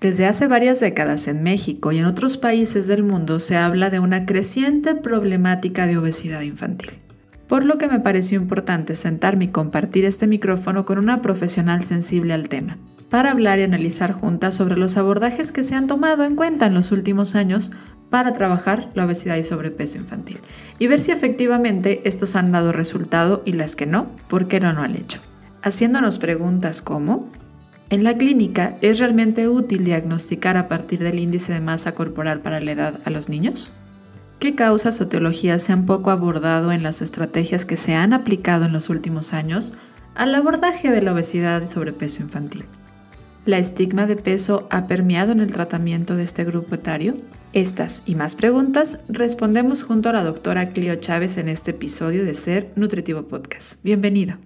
[0.00, 3.98] Desde hace varias décadas en México y en otros países del mundo se habla de
[3.98, 6.92] una creciente problemática de obesidad infantil.
[7.48, 12.32] Por lo que me pareció importante sentarme y compartir este micrófono con una profesional sensible
[12.32, 12.78] al tema,
[13.10, 16.74] para hablar y analizar juntas sobre los abordajes que se han tomado en cuenta en
[16.74, 17.72] los últimos años
[18.08, 20.38] para trabajar la obesidad y sobrepeso infantil
[20.78, 24.72] y ver si efectivamente estos han dado resultado y las que no, ¿por qué no
[24.72, 25.20] lo han hecho?
[25.62, 27.28] Haciéndonos preguntas como
[27.90, 32.60] en la clínica, ¿es realmente útil diagnosticar a partir del índice de masa corporal para
[32.60, 33.72] la edad a los niños?
[34.38, 38.66] ¿Qué causas o teologías se han poco abordado en las estrategias que se han aplicado
[38.66, 39.72] en los últimos años
[40.14, 42.64] al abordaje de la obesidad y sobrepeso infantil?
[43.46, 47.14] ¿La estigma de peso ha permeado en el tratamiento de este grupo etario?
[47.54, 52.34] Estas y más preguntas respondemos junto a la doctora Clio Chávez en este episodio de
[52.34, 53.82] Ser Nutritivo Podcast.
[53.82, 54.36] Bienvenido.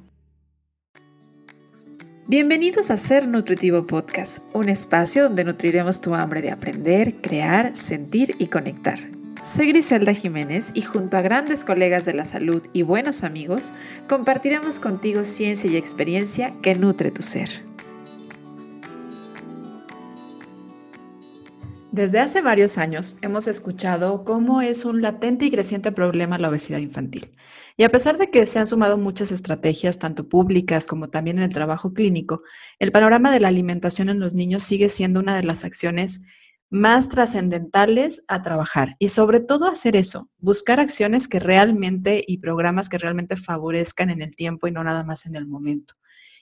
[2.32, 8.36] Bienvenidos a Ser Nutritivo Podcast, un espacio donde nutriremos tu hambre de aprender, crear, sentir
[8.38, 8.98] y conectar.
[9.42, 13.70] Soy Griselda Jiménez y junto a grandes colegas de la salud y buenos amigos,
[14.08, 17.50] compartiremos contigo ciencia y experiencia que nutre tu ser.
[21.90, 26.78] Desde hace varios años hemos escuchado cómo es un latente y creciente problema la obesidad
[26.78, 27.28] infantil.
[27.76, 31.44] Y a pesar de que se han sumado muchas estrategias, tanto públicas como también en
[31.44, 32.42] el trabajo clínico,
[32.78, 36.22] el panorama de la alimentación en los niños sigue siendo una de las acciones
[36.72, 38.96] más trascendentales a trabajar.
[38.98, 44.22] Y sobre todo hacer eso, buscar acciones que realmente y programas que realmente favorezcan en
[44.22, 45.94] el tiempo y no nada más en el momento.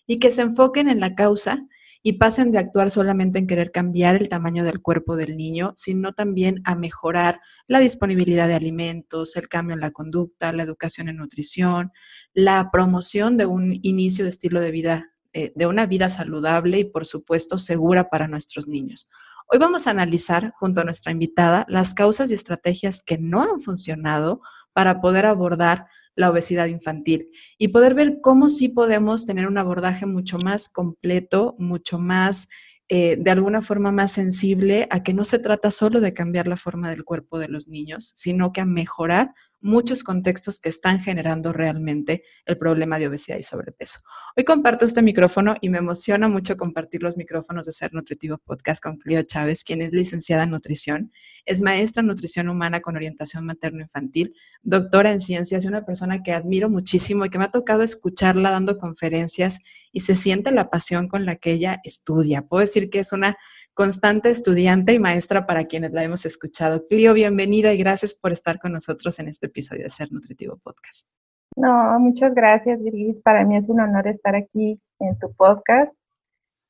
[0.07, 1.67] Y que se enfoquen en la causa
[2.03, 6.13] y pasen de actuar solamente en querer cambiar el tamaño del cuerpo del niño, sino
[6.13, 11.17] también a mejorar la disponibilidad de alimentos, el cambio en la conducta, la educación en
[11.17, 11.93] nutrición,
[12.33, 16.85] la promoción de un inicio de estilo de vida, eh, de una vida saludable y
[16.85, 19.09] por supuesto segura para nuestros niños.
[19.53, 23.61] Hoy vamos a analizar junto a nuestra invitada las causas y estrategias que no han
[23.61, 24.41] funcionado
[24.73, 30.07] para poder abordar la obesidad infantil y poder ver cómo sí podemos tener un abordaje
[30.07, 32.49] mucho más completo, mucho más,
[32.89, 36.57] eh, de alguna forma más sensible a que no se trata solo de cambiar la
[36.57, 41.53] forma del cuerpo de los niños, sino que a mejorar muchos contextos que están generando
[41.53, 44.01] realmente el problema de obesidad y sobrepeso.
[44.37, 48.83] Hoy comparto este micrófono y me emociona mucho compartir los micrófonos de Ser Nutritivo Podcast
[48.83, 51.13] con Clio Chávez, quien es licenciada en nutrición,
[51.45, 56.33] es maestra en nutrición humana con orientación materno-infantil, doctora en ciencias y una persona que
[56.33, 59.61] admiro muchísimo y que me ha tocado escucharla dando conferencias
[59.93, 62.43] y se siente la pasión con la que ella estudia.
[62.43, 63.37] Puedo decir que es una
[63.75, 66.87] constante estudiante y maestra para quienes la hemos escuchado.
[66.87, 71.09] Clio, bienvenida y gracias por estar con nosotros en este episodio de Ser Nutritivo Podcast.
[71.57, 73.21] No, muchas gracias, Gris.
[73.23, 75.99] Para mí es un honor estar aquí en tu podcast.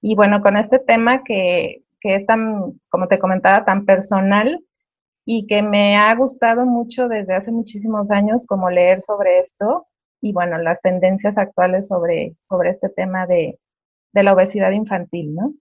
[0.01, 4.65] Y bueno, con este tema que, que es tan, como te comentaba, tan personal
[5.27, 9.87] y que me ha gustado mucho desde hace muchísimos años, como leer sobre esto
[10.21, 13.59] y bueno, las tendencias actuales sobre, sobre este tema de,
[14.13, 15.55] de la obesidad infantil, ¿no?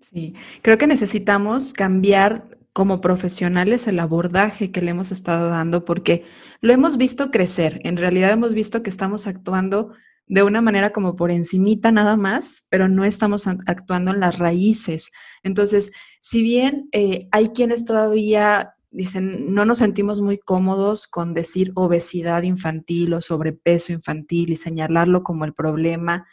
[0.00, 6.24] Sí, creo que necesitamos cambiar como profesionales el abordaje que le hemos estado dando porque
[6.60, 7.80] lo hemos visto crecer.
[7.84, 9.92] En realidad hemos visto que estamos actuando
[10.26, 15.10] de una manera como por encimita nada más, pero no estamos actuando en las raíces.
[15.42, 21.72] Entonces, si bien eh, hay quienes todavía dicen, no nos sentimos muy cómodos con decir
[21.74, 26.26] obesidad infantil o sobrepeso infantil y señalarlo como el problema,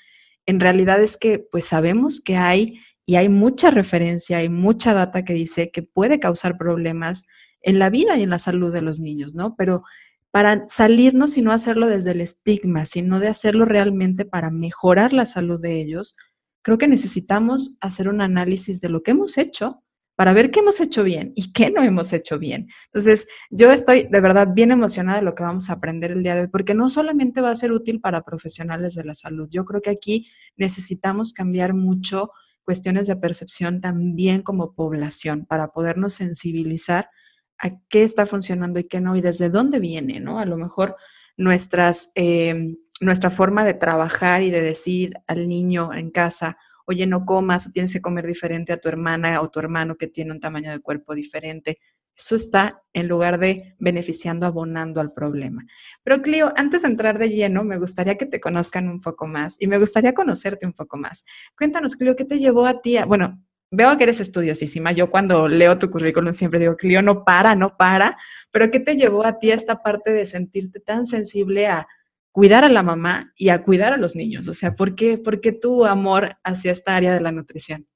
[0.46, 5.24] en realidad es que pues sabemos que hay y hay mucha referencia, hay mucha data
[5.24, 7.28] que dice que puede causar problemas
[7.62, 9.56] en la vida y en la salud de los niños, ¿no?
[9.56, 9.84] Pero
[10.32, 15.26] para salirnos y no hacerlo desde el estigma, sino de hacerlo realmente para mejorar la
[15.26, 16.16] salud de ellos,
[16.62, 19.84] creo que necesitamos hacer un análisis de lo que hemos hecho
[20.20, 22.68] para ver qué hemos hecho bien y qué no hemos hecho bien.
[22.88, 26.36] Entonces, yo estoy de verdad bien emocionada de lo que vamos a aprender el día
[26.36, 29.64] de hoy, porque no solamente va a ser útil para profesionales de la salud, yo
[29.64, 32.32] creo que aquí necesitamos cambiar mucho
[32.64, 37.10] cuestiones de percepción también como población para podernos sensibilizar
[37.58, 40.40] a qué está funcionando y qué no y desde dónde viene, ¿no?
[40.40, 40.98] A lo mejor
[41.38, 46.58] nuestras, eh, nuestra forma de trabajar y de decir al niño en casa,
[46.90, 50.08] oye, no comas o tienes que comer diferente a tu hermana o tu hermano que
[50.08, 51.78] tiene un tamaño de cuerpo diferente.
[52.16, 55.64] Eso está en lugar de beneficiando, abonando al problema.
[56.04, 59.56] Pero Clio, antes de entrar de lleno, me gustaría que te conozcan un poco más
[59.60, 61.26] y me gustaría conocerte un poco más.
[61.56, 62.98] Cuéntanos, Clio, ¿qué te llevó a ti?
[63.08, 63.40] bueno,
[63.70, 64.92] veo que eres estudiosísima.
[64.92, 68.18] Yo cuando leo tu currículum siempre digo, Clio, no para, no para.
[68.50, 71.88] Pero ¿qué te llevó a ti a esta parte de sentirte tan sensible a
[72.32, 74.48] cuidar a la mamá y a cuidar a los niños?
[74.48, 77.88] O sea, ¿por qué, por qué tu amor hacia esta área de la nutrición?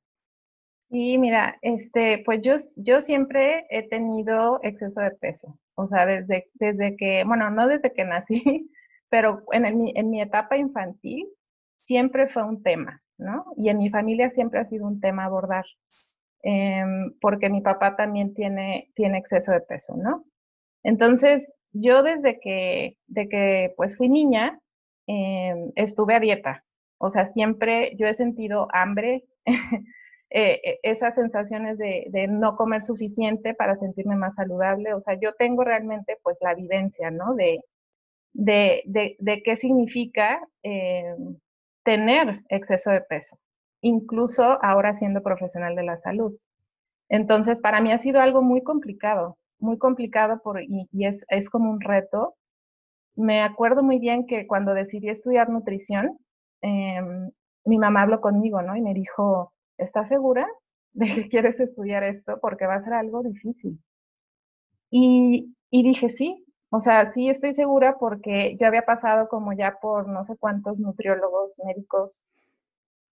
[0.89, 5.57] Sí, mira, este, pues yo, yo siempre he tenido exceso de peso.
[5.75, 8.69] O sea, desde, desde que, bueno, no desde que nací,
[9.09, 11.27] pero en, en mi etapa infantil
[11.83, 13.53] siempre fue un tema, ¿no?
[13.57, 15.65] Y en mi familia siempre ha sido un tema abordar,
[16.43, 20.25] em, porque mi papá también tiene, tiene exceso de peso, ¿no?
[20.83, 24.59] Entonces, yo desde que, de que pues fui niña,
[25.07, 26.63] em, estuve a dieta.
[26.97, 29.25] O sea, siempre yo he sentido hambre,
[30.29, 34.93] eh, e, esas sensaciones de, de, no comer suficiente para sentirme más saludable.
[34.93, 37.35] O sea, yo tengo realmente pues la vivencia, ¿no?
[37.35, 37.61] De,
[38.33, 41.15] de, de, qué significa eh,
[41.83, 43.37] tener exceso de peso,
[43.81, 46.35] incluso ahora siendo profesional de la salud.
[47.09, 51.71] Entonces, para mí ha sido algo muy complicado, muy complicado por, y, es, es como
[51.71, 52.35] un reto.
[53.15, 56.19] Me acuerdo muy bien que cuando decidí estudiar nutrición,
[56.61, 57.01] eh,
[57.65, 58.75] mi mamá habló conmigo, ¿no?
[58.75, 60.47] Y me dijo, ¿estás segura
[60.93, 62.39] de que quieres estudiar esto?
[62.41, 63.79] Porque va a ser algo difícil.
[64.91, 69.77] Y, y dije, sí, o sea, sí estoy segura porque yo había pasado como ya
[69.81, 72.25] por no sé cuántos nutriólogos médicos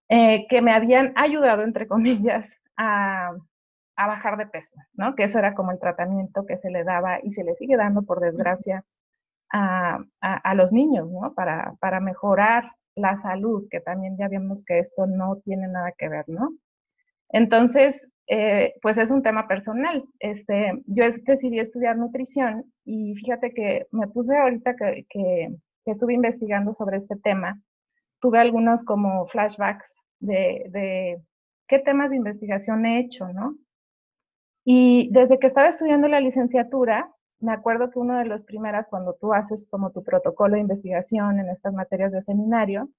[0.10, 3.32] eh, que me habían ayudado, entre comillas, a,
[3.96, 5.16] a, bajar de peso, ¿no?
[5.16, 8.04] Que eso era como el tratamiento que se le daba y se le sigue dando,
[8.04, 8.84] por desgracia,
[9.52, 11.34] a, a, a los niños, ¿no?
[11.34, 16.10] Para, para mejorar la salud, que también ya vimos que esto no tiene nada que
[16.10, 16.52] ver, ¿no?
[17.30, 20.06] Entonces, eh, pues es un tema personal.
[20.20, 25.50] Este, yo decidí estudiar nutrición y fíjate que me puse ahorita que, que,
[25.86, 27.60] estuve investigando sobre este tema,
[28.22, 31.22] tuve algunos como flashbacks de, de,
[31.68, 33.56] qué temas de investigación he hecho, ¿no?
[34.64, 39.14] Y desde que estaba estudiando la licenciatura, me acuerdo que uno de los primeras, cuando
[39.20, 42.90] tú haces como tu protocolo de investigación en estas materias de seminario,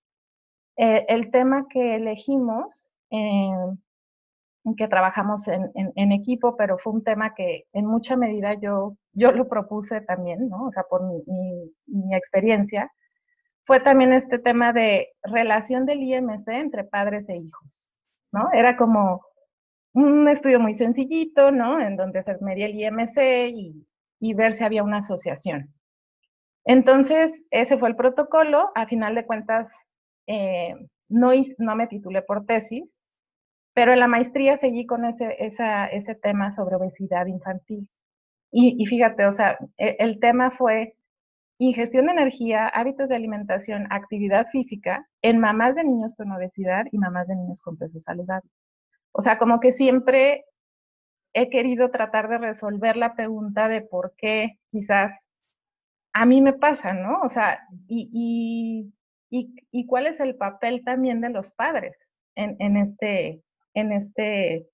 [0.77, 3.51] eh, el tema que elegimos eh,
[4.77, 9.49] que trabajamos en, equipo, pero fue un tema que en mucha medida yo, yo lo
[9.49, 10.67] propuse también, ¿no?
[10.67, 11.21] O sea, por mi,
[11.87, 12.91] mi, experiencia,
[13.65, 17.93] fue también este tema de relación del IMC entre padres e hijos,
[18.33, 18.53] ¿no?
[18.53, 19.23] Era como
[19.95, 21.81] un estudio muy sencillito, ¿no?
[21.81, 23.19] En donde se medía el IMC
[24.21, 25.75] y, ver si había una asociación.
[26.65, 28.71] Entonces, ese fue el protocolo.
[28.75, 29.69] A final de cuentas,
[30.27, 30.75] eh,
[31.09, 32.99] no, no me titulé por tesis,
[33.75, 37.89] pero en la maestría seguí con ese, ese tema sobre obesidad infantil.
[38.51, 40.95] Y, y fíjate, o sea, el, el, tema fue
[41.59, 46.99] ingestión de energía, hábitos de alimentación, actividad física en mamás de niños con obesidad y
[46.99, 48.51] mamás de niños con peso saludable.
[49.13, 50.45] O sea, como que siempre
[51.35, 55.29] he querido tratar de resolver la pregunta de por qué quizás
[56.13, 57.21] a mí me pasa, ¿no?
[57.23, 58.93] O sea, y, y,
[59.31, 63.43] y, y cuál es el papel también de los padres en, en, este,
[63.75, 64.69] en este,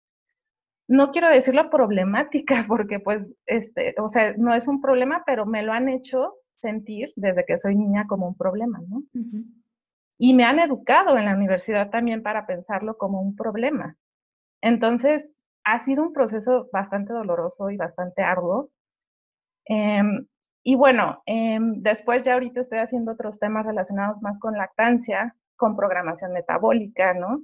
[0.88, 5.46] no quiero decir la problemática, porque pues, este, o sea, no es un problema, pero
[5.46, 8.99] me lo han hecho sentir desde que soy niña como un problema, ¿no?
[8.99, 9.44] Uh -huh.
[10.20, 13.96] Y me han educado en la universidad también para pensarlo como un problema.
[14.62, 18.70] Entonces, ha sido un proceso bastante doloroso y bastante arduo.
[19.69, 20.02] Eh,
[20.62, 25.76] y bueno, eh, después ya ahorita estoy haciendo otros temas relacionados más con lactancia, con
[25.76, 27.43] programación metabólica, ¿no?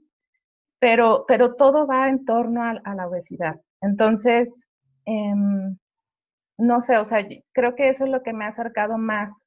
[0.85, 3.59] pero, pero todo va en torno a, la obesidad.
[3.81, 4.67] Entonces,
[5.07, 5.33] eh,
[6.59, 9.47] no sé, o sea, creo que eso es lo que me ha acercado más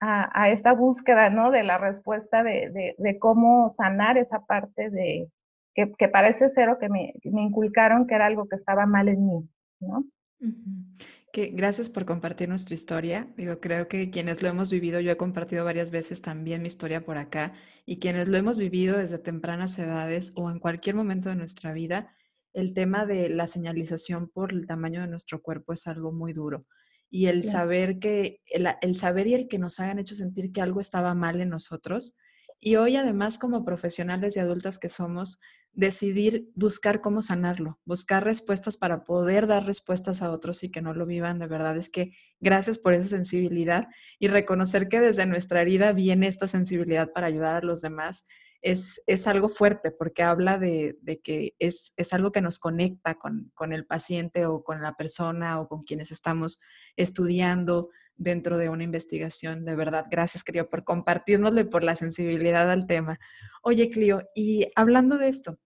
[0.00, 1.52] a, esta búsqueda, ¿no?
[1.52, 5.28] De la respuesta de, de cómo sanar esa parte de
[5.76, 9.26] que, que parece cero que me, me, inculcaron que era algo que estaba mal en
[9.26, 9.48] mí,
[9.80, 9.98] ¿no?
[10.40, 11.06] Uh -huh.
[11.32, 13.28] Que gracias por compartir nuestra historia.
[13.36, 17.04] Digo, creo que quienes lo hemos vivido, yo he compartido varias veces también mi historia
[17.04, 17.52] por acá,
[17.84, 22.10] y quienes lo hemos vivido desde tempranas edades o en cualquier momento de nuestra vida,
[22.54, 26.64] el tema de la señalización por el tamaño de nuestro cuerpo es algo muy duro.
[27.10, 27.58] Y el claro.
[27.58, 31.14] saber que, el, el saber y el que nos hayan hecho sentir que algo estaba
[31.14, 32.16] mal en nosotros.
[32.60, 35.40] Y hoy además como profesionales y adultas que somos,
[35.76, 40.94] decidir buscar cómo sanarlo, buscar respuestas para poder dar respuestas a otros y que no
[40.94, 41.38] lo vivan.
[41.38, 43.86] De verdad es que gracias por esa sensibilidad
[44.18, 48.24] y reconocer que desde nuestra herida viene esta sensibilidad para ayudar a los demás.
[48.62, 53.16] Es, es algo fuerte porque habla de, de que es, es, algo que nos conecta
[53.16, 56.58] con, con el paciente o con la persona o con quienes estamos
[56.96, 59.64] estudiando dentro de una investigación.
[59.64, 63.18] De verdad, gracias, Clio, por compartirnoslo y por la sensibilidad al tema.
[63.62, 65.58] Oye, Clio, y hablando de esto,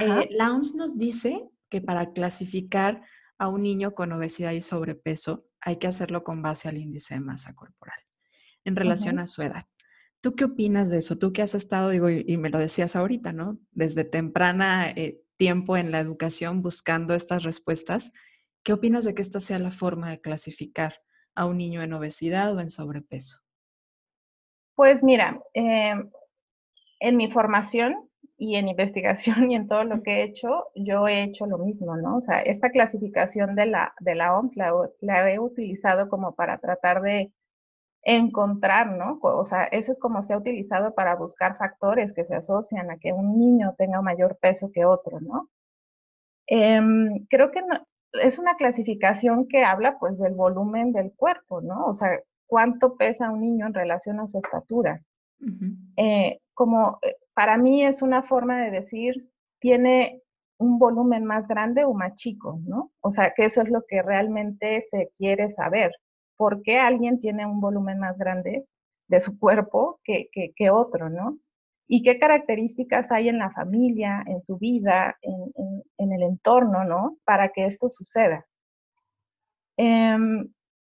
[0.00, 3.02] eh, la OMS nos dice que para clasificar
[3.38, 7.20] a un niño con obesidad y sobrepeso hay que hacerlo con base al índice de
[7.20, 7.98] masa corporal
[8.64, 9.64] en relación a su edad.
[10.20, 11.18] ¿Tú qué opinas de eso?
[11.18, 13.60] Tú que has estado, digo, y, y, me lo decías ahorita, ¿no?
[13.70, 18.12] Desde temprana, eh, tiempo en la educación buscando estas respuestas.
[18.64, 20.94] ¿Qué opinas de que esta sea la forma de clasificar
[21.36, 23.38] a un niño en obesidad o en sobrepeso?
[24.74, 26.10] Pues mira, em,
[27.00, 31.22] en mi formación y en investigación y en todo lo que he hecho, yo he
[31.22, 32.16] hecho lo mismo, ¿no?
[32.16, 34.56] O sea, esta clasificación de la, de la OMS
[35.00, 37.32] la, he utilizado como para tratar de
[38.02, 39.18] encontrar, ¿no?
[39.22, 42.98] O sea, eso es como se ha utilizado para buscar factores que se asocian a
[42.98, 45.50] que un niño tenga mayor peso que otro, ¿no?
[46.46, 47.62] Em, creo que
[48.22, 51.86] es una clasificación que habla pues del volumen del cuerpo, ¿no?
[51.86, 55.02] O sea, cuánto pesa un niño en relación a su estatura.
[55.96, 60.22] Eh, como eh, para mí es una forma de decir, tiene
[60.58, 62.92] un volumen más grande o más chico, ¿no?
[63.00, 65.92] O sea, que eso es lo que realmente se quiere saber.
[66.36, 68.66] ¿Por qué alguien tiene un volumen más grande
[69.08, 71.38] de su cuerpo que, que, otro, ¿no?
[71.88, 77.18] Y qué características hay en la familia, en su vida, en, el entorno, ¿no?
[77.24, 78.46] Para que esto suceda.
[79.76, 80.48] Em,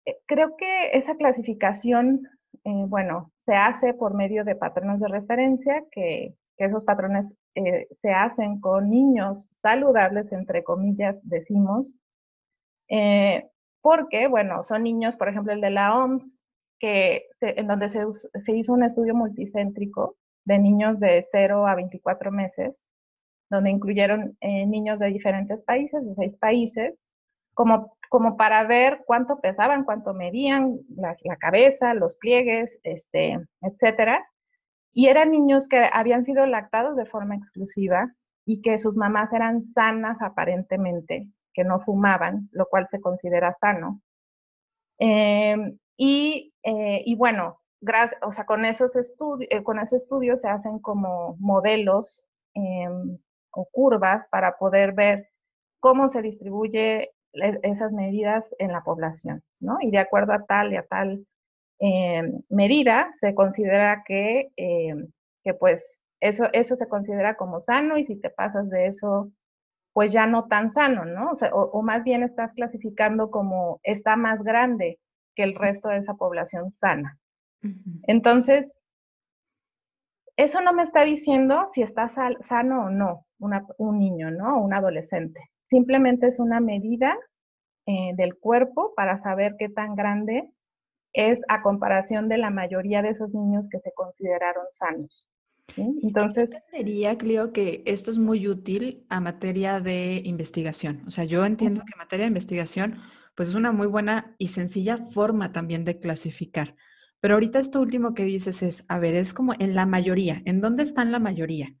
[0.05, 2.27] eh, creo que esa clasificación
[2.63, 8.11] eh, bueno, se hace por medio de patrones de referencia, que, esos patrones eh, se
[8.11, 11.97] hacen con niños saludables, entre comillas, decimos,
[13.81, 16.37] porque, bueno, son niños, por ejemplo, el de la OMS,
[16.79, 18.03] que en donde se,
[18.55, 20.17] hizo un estudio multicéntrico
[20.49, 22.89] de niños de 0 a 24 meses,
[23.49, 26.95] donde incluyeron niños de diferentes países, de seis países,
[27.53, 34.27] como como para ver cuánto pesaban, cuánto medían, la, cabeza, los pliegues, este, etcétera.
[34.91, 38.11] Y eran niños que habían sido lactados de forma exclusiva
[38.45, 44.01] y que sus mamás eran sanas aparentemente, que no fumaban, lo cual se considera sano.
[44.97, 47.59] Em, y, eh, y, bueno,
[48.21, 53.17] o sea, con, esos estudios, eh, ese estudio se hacen como modelos em,
[53.51, 55.29] o curvas para poder ver
[55.79, 57.11] cómo se distribuye
[57.63, 59.77] esas medidas en la población, ¿no?
[59.81, 61.25] Y de acuerdo a tal y a tal
[61.79, 64.95] eh, medida, se considera que, eh,
[65.43, 69.31] que pues eso, eso se considera como sano y si te pasas de eso,
[69.93, 71.31] pues ya no tan sano, ¿no?
[71.53, 74.99] O, más bien estás clasificando como está más grande
[75.35, 77.17] que el resto de esa población sana.
[78.07, 78.79] Entonces,
[80.37, 84.61] eso no me está diciendo si está sano o no un niño, ¿no?
[84.61, 85.39] Un adolescente.
[85.65, 87.17] Simplemente es una medida
[87.85, 90.51] eh, del cuerpo para saber qué tan grande
[91.13, 95.29] es a comparación de la mayoría de esos niños que se consideraron sanos.
[95.75, 96.51] Entonces...
[96.73, 101.03] Yo Clio, que esto es muy útil a materia de investigación.
[101.07, 102.99] O sea, yo entiendo que en materia de investigación,
[103.35, 106.75] pues es una muy buena y sencilla forma también de clasificar.
[107.21, 110.59] Pero ahorita esto último que dices es, a ver, es como en la mayoría, ¿en
[110.59, 111.75] dónde están la mayoría?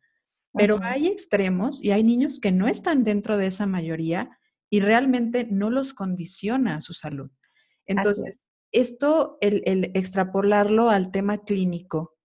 [0.53, 4.37] Pero hay extremos y hay niños que no están dentro de esa mayoría
[4.69, 7.29] y realmente no los condiciona a su salud.
[7.85, 12.15] Entonces, esto, el, el, extrapolarlo al tema clínico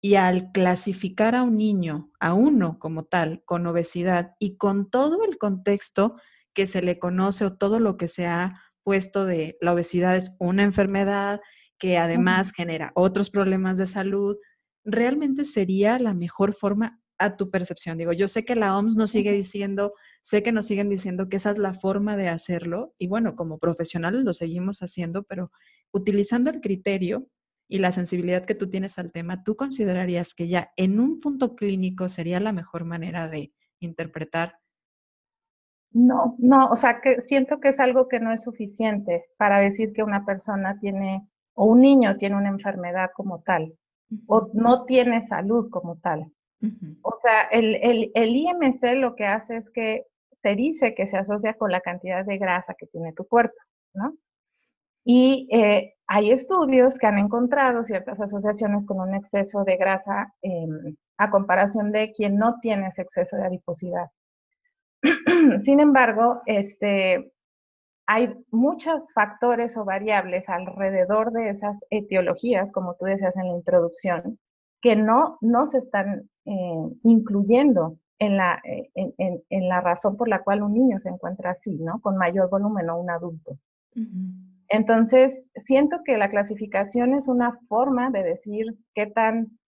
[0.00, 5.24] y al clasificar a un niño, a uno como tal, con obesidad y con todo
[5.24, 6.16] el contexto
[6.52, 10.36] que se le conoce o todo lo que se ha puesto de la obesidad es
[10.38, 11.40] una enfermedad
[11.78, 14.36] que además genera otros problemas de salud,
[14.84, 17.98] realmente sería la mejor forma a tu percepción.
[17.98, 21.36] Digo, yo sé que la OMS nos sigue diciendo, sé que nos siguen diciendo que
[21.36, 25.50] esa es la forma de hacerlo y bueno, como profesionales lo seguimos haciendo, pero
[25.92, 27.28] utilizando el criterio
[27.68, 31.54] y la sensibilidad que tú tienes al tema, ¿tú considerarías que ya en un punto
[31.56, 34.58] clínico sería la mejor manera de interpretar?
[35.92, 39.92] No, no, o sea, que siento que es algo que no es suficiente para decir
[39.92, 43.74] que una persona tiene o un niño tiene una enfermedad como tal
[44.26, 46.30] o no tiene salud como tal.
[47.02, 51.18] O sea, el, el, el, IMC lo que hace es que se dice que se
[51.18, 53.56] asocia con la cantidad de grasa que tiene tu cuerpo,
[53.92, 54.16] ¿no?
[55.04, 60.96] Y eh, hay estudios que han encontrado ciertas asociaciones con un exceso de grasa em,
[61.18, 64.10] a comparación de quien no tiene ese exceso de adiposidad.
[65.62, 67.30] Sin embargo, este,
[68.06, 74.38] hay muchos factores o variables alrededor de esas etiologías, como tú decías en la introducción,
[74.82, 80.28] que no, no se están eh, incluyendo en la, eh, en, en, la razón por
[80.28, 82.00] la cual un niño se encuentra así, ¿no?
[82.00, 83.58] Con mayor volumen o un adulto.
[84.68, 89.58] Entonces, siento que la clasificación es una forma de decir qué tan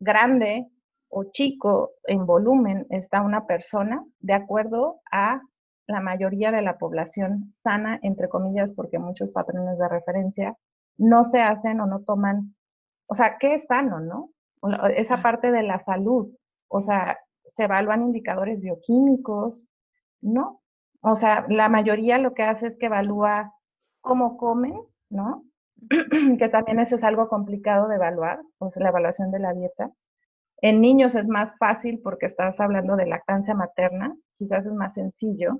[0.00, 0.66] grande
[1.08, 5.40] o chico en volumen está una persona de acuerdo a
[5.86, 10.56] la mayoría de la población sana, entre comillas, porque muchos patrones de referencia
[10.96, 12.54] no se hacen o no toman,
[13.06, 14.30] o sea, ¿qué es sano, no?
[14.96, 16.34] esa parte de la salud.
[16.68, 19.68] O sea, se evalúan indicadores bioquímicos,
[20.20, 20.62] ¿no?
[21.00, 23.52] O sea, la mayoría lo que hace es que evalúa
[24.00, 25.44] cómo comen, ¿no?
[26.38, 29.92] que también eso es algo complicado de evaluar, o sea, la evaluación de la dieta.
[30.62, 35.58] En niños es más fácil porque estás hablando de lactancia materna, quizás es más sencillo,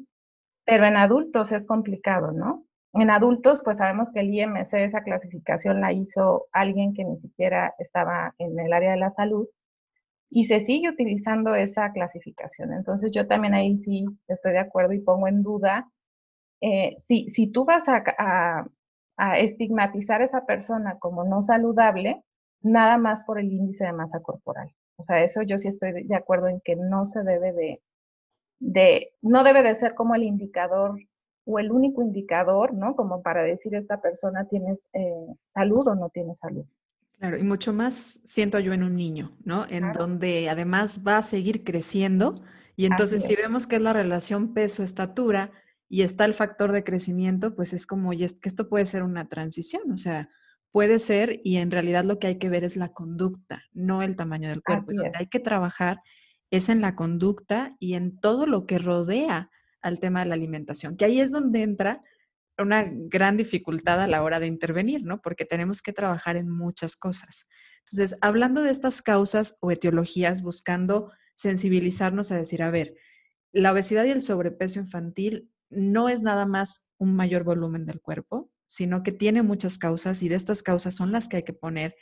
[0.65, 2.65] pero en adultos es complicado, ¿no?
[2.95, 7.75] En adultos, pues sabemos que el IMC, esa clasificación la hizo alguien que ni siquiera
[7.79, 9.49] estaba en el área de la salud
[10.31, 12.73] y se sigue utilizando esa clasificación.
[12.73, 15.91] Entonces yo también ahí sí estoy de acuerdo y pongo en duda,
[16.61, 18.05] eh, si, si tú vas a,
[19.17, 22.23] a estigmatizar a esa persona como no saludable,
[22.63, 24.73] nada más por el índice de masa corporal.
[24.97, 27.83] O sea, eso yo sí estoy de acuerdo en que no se debe de,
[28.65, 30.99] de, no debe de ser como el indicador
[31.45, 32.97] o el único indicador, ¿no?
[32.97, 36.65] Como para decir esta persona tienes eh, salud o no tiene salud.
[37.19, 39.67] Claro, y mucho más siento yo en un niño, ¿no?
[39.69, 42.35] En donde además va a seguir creciendo
[42.77, 45.53] y entonces si vemos que es la relación peso-estatura,
[45.89, 49.03] y está el factor de crecimiento, pues es como, y es que esto puede ser
[49.03, 50.29] una transición, o sea,
[50.73, 54.17] puede ser y en realidad lo que hay que ver es la conducta, no el
[54.17, 54.91] tamaño del cuerpo.
[55.15, 56.01] Hay que trabajar
[56.57, 59.51] es en la conducta y en todo lo que rodea
[59.83, 62.03] al tema de la alimentación, que ahí es donde entra
[62.59, 65.21] una gran dificultad a la hora de intervenir, ¿no?
[65.21, 67.49] Porque tenemos que trabajar en muchas cosas.
[67.81, 72.95] Entonces, hablando de estas causas o etiologías, buscando sensibilizarnos a decir, a ver,
[73.53, 78.51] la obesidad y el sobrepeso infantil no es nada más un mayor volumen del cuerpo,
[78.67, 81.95] sino que tiene muchas causas y de estas causas son las que hay que poner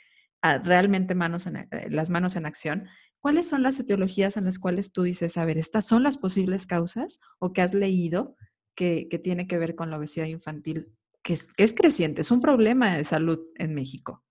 [0.42, 2.88] realmente manos en, eh, las manos en acción.
[3.20, 6.66] ¿Cuáles son las etiologías en las cuales tú dices, a ver, estas son las posibles
[6.66, 8.36] causas o que has leído
[8.74, 12.40] que, tiene que ver con la obesidad infantil, que es, que es creciente, es un
[12.40, 14.24] problema de salud en México?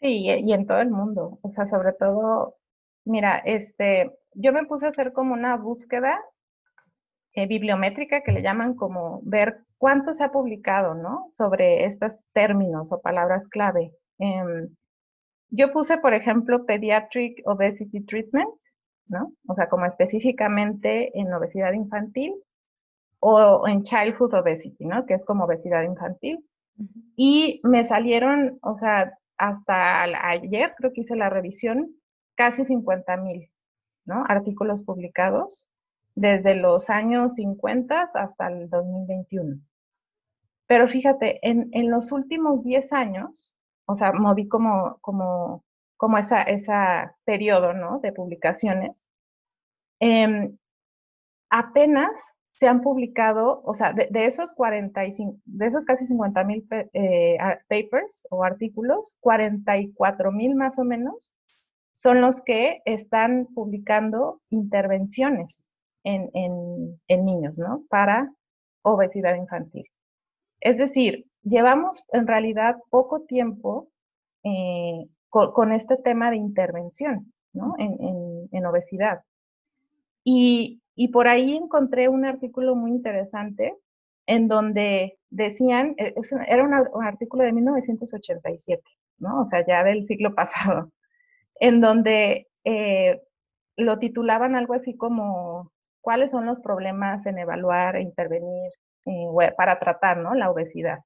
[0.00, 1.38] Sí, y en todo el mundo.
[1.42, 2.56] O sea, sobre todo,
[3.04, 6.18] mira, este, yo me puse a hacer como una búsqueda
[7.34, 11.26] eh, bibliométrica que le llaman como ver cuánto se ha publicado, ¿no?
[11.30, 13.94] Sobre estos términos o palabras clave.
[14.18, 14.68] Em,
[15.52, 18.54] yo puse, por ejemplo, Pediatric Obesity Treatment,
[19.06, 19.34] ¿no?
[19.46, 22.34] O sea, como específicamente en obesidad infantil
[23.20, 25.04] o en Childhood Obesity, ¿no?
[25.04, 26.42] Que es como obesidad infantil.
[27.16, 31.94] Y me salieron, o sea, hasta ayer creo que hice la revisión,
[32.34, 33.50] casi 50 mil,
[34.06, 34.24] ¿no?
[34.26, 35.70] Artículos publicados
[36.14, 39.60] desde los años 50 hasta el 2021.
[40.66, 43.54] Pero fíjate, en, en los últimos 10 años,
[43.86, 45.64] o sea, moví como, como,
[45.96, 48.00] como esa, esa periodo ¿no?
[48.00, 49.08] de publicaciones,
[50.00, 50.56] em,
[51.50, 57.38] apenas se han publicado, o sea, de, esos 45, de esos casi 50 mil eh,
[57.68, 61.34] papers o artículos, 44 mil más o menos
[61.92, 65.66] son los que están publicando intervenciones
[66.04, 67.84] en, niños, ¿no?
[67.88, 68.32] Para
[68.82, 69.86] obesidad infantil.
[70.60, 73.88] Es decir, llevamos en realidad poco tiempo
[74.44, 77.74] eh, con, este tema de intervención, ¿no?
[77.78, 79.22] En, obesidad.
[80.24, 80.80] Y,
[81.12, 83.74] por ahí encontré un artículo muy interesante
[84.26, 86.14] en donde decían, e,
[86.46, 88.82] era un artículo de 1987,
[89.18, 89.40] ¿no?
[89.40, 90.92] O sea, ya del siglo pasado,
[91.60, 93.20] en donde eh,
[93.76, 98.72] lo titulaban algo así como cuáles son los problemas en evaluar e intervenir
[99.06, 100.34] eh, para tratar ¿no?
[100.34, 100.98] la obesidad.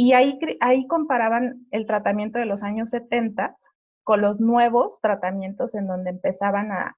[0.00, 3.52] Y ahí, ahí comparaban el tratamiento de los años 70
[4.04, 6.94] con los nuevos tratamientos en donde empezaban a,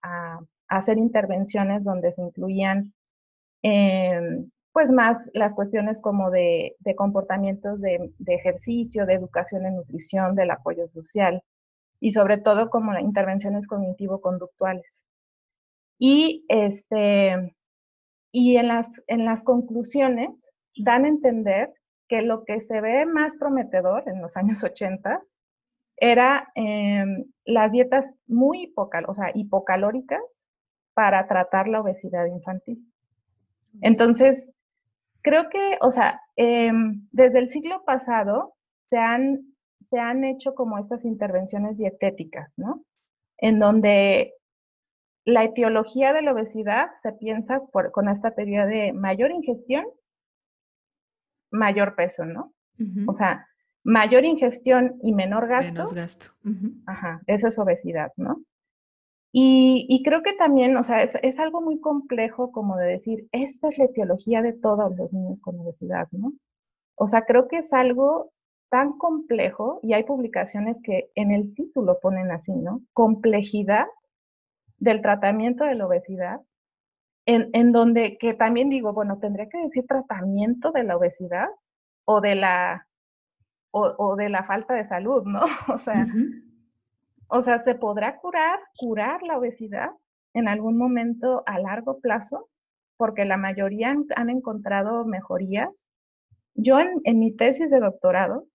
[0.69, 2.93] hacer intervenciones donde se incluían
[3.63, 10.35] em, pues más las cuestiones como de, comportamientos de, de, ejercicio, de educación en nutrición,
[10.35, 11.43] del apoyo social
[12.01, 15.05] y sobre todo como intervenciones cognitivo-conductuales.
[15.99, 17.57] Y, este,
[18.31, 21.73] y en, las, en las conclusiones dan a entender
[22.11, 25.21] que lo que se ve más prometedor en los años 80
[25.97, 30.47] era em, las dietas muy o sea, hipocalóricas
[30.93, 32.85] para tratar la obesidad infantil.
[33.81, 34.51] Entonces,
[35.23, 38.55] creo que, o sea, em, desde el siglo pasado
[38.89, 42.85] se han, se han hecho como estas intervenciones dietéticas, ¿no?
[43.39, 44.35] En donde
[45.25, 47.61] la etiología de la obesidad se piensa
[47.93, 49.85] con esta teoría de mayor ingestión,
[51.51, 52.53] mayor peso, ¿no?
[53.07, 53.47] O sea,
[53.85, 55.75] mayor ingestión y menor gasto.
[55.75, 56.27] Menos gasto.
[56.87, 58.43] Ajá, eso es obesidad, ¿no?
[59.33, 63.69] Y, creo que también, o sea, es, es, algo muy complejo como de decir, esta
[63.69, 66.33] es la etiología de todos los niños con obesidad, ¿no?
[66.97, 68.33] O sea, creo que es algo
[68.71, 72.83] tan complejo y hay publicaciones que en el título ponen así, ¿no?
[72.93, 73.87] Complejidad
[74.79, 76.41] del tratamiento de la obesidad,
[77.35, 81.49] en, en, donde que también digo, bueno, tendría que decir tratamiento de la obesidad
[82.05, 82.89] o de la,
[83.71, 85.43] o, o de la falta de salud, ¿no?
[85.75, 86.05] O sea,
[87.29, 89.91] o sea, ¿se podrá curar, curar la obesidad
[90.35, 92.49] en algún momento a largo plazo?
[92.97, 95.89] Porque la mayoría han, encontrado mejorías.
[96.55, 98.47] Yo en, en, mi tesis de doctorado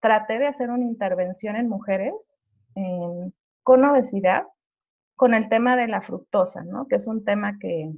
[0.00, 2.36] traté de hacer una intervención en mujeres
[3.62, 4.44] con obesidad
[5.16, 6.86] con el tema de la fructosa, ¿no?
[6.86, 7.92] Que es un tema que,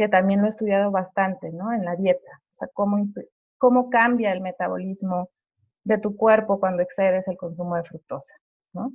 [0.00, 1.74] que también lo he estudiado bastante, ¿no?
[1.74, 2.40] En la dieta.
[2.42, 3.06] O sea, cómo,
[3.58, 5.28] cómo cambia el metabolismo
[5.84, 8.34] de tu cuerpo cuando excedes el consumo de fructosa,
[8.72, 8.92] ¿no?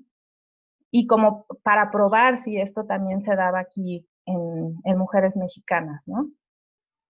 [0.97, 6.29] y como para probar si esto también se daba aquí en, mujeres mexicanas, ¿no?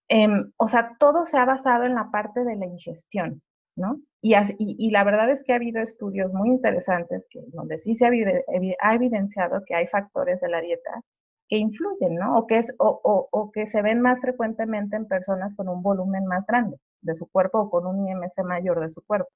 [0.07, 3.43] Em, o sea, todo se ha basado en la parte de la ingestión,
[3.75, 3.99] ¿no?
[4.23, 8.91] Y, la verdad es que ha habido estudios muy interesantes que, donde sí se ha,
[8.93, 11.01] evidenciado que hay factores de la dieta
[11.47, 12.37] que influyen, ¿no?
[12.39, 16.25] O que, es, o, o, que se ven más frecuentemente en personas con un volumen
[16.25, 19.29] más grande de su cuerpo o con un IMC mayor de su cuerpo.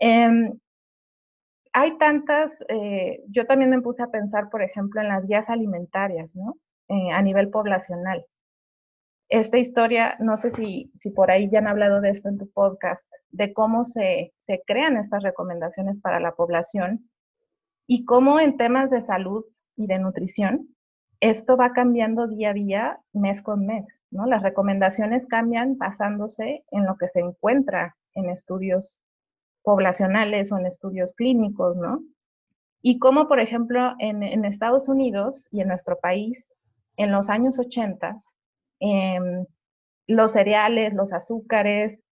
[0.00, 0.52] Eh,
[1.72, 6.34] hay tantas, eh, yo también me puse a pensar, por ejemplo, en las guías alimentarias,
[6.34, 6.56] ¿no?
[6.88, 8.24] Eh, a nivel poblacional.
[9.28, 12.50] Esta historia, no sé si, si por ahí ya han hablado de esto en tu
[12.50, 17.10] podcast, de cómo se, se crean estas recomendaciones para la población
[17.86, 19.44] y cómo en temas de salud
[19.76, 20.74] y de nutrición,
[21.20, 24.26] esto va cambiando día a día, mes con mes, ¿no?
[24.26, 29.02] Las recomendaciones cambian basándose en lo que se encuentra en estudios
[29.62, 32.02] poblacionales o en estudios clínicos, ¿no?
[32.80, 36.54] Y como, por ejemplo, en, Estados Unidos y en nuestro país,
[36.96, 38.14] en los años 80,
[38.80, 39.44] em,
[40.06, 42.04] los cereales, los azúcares,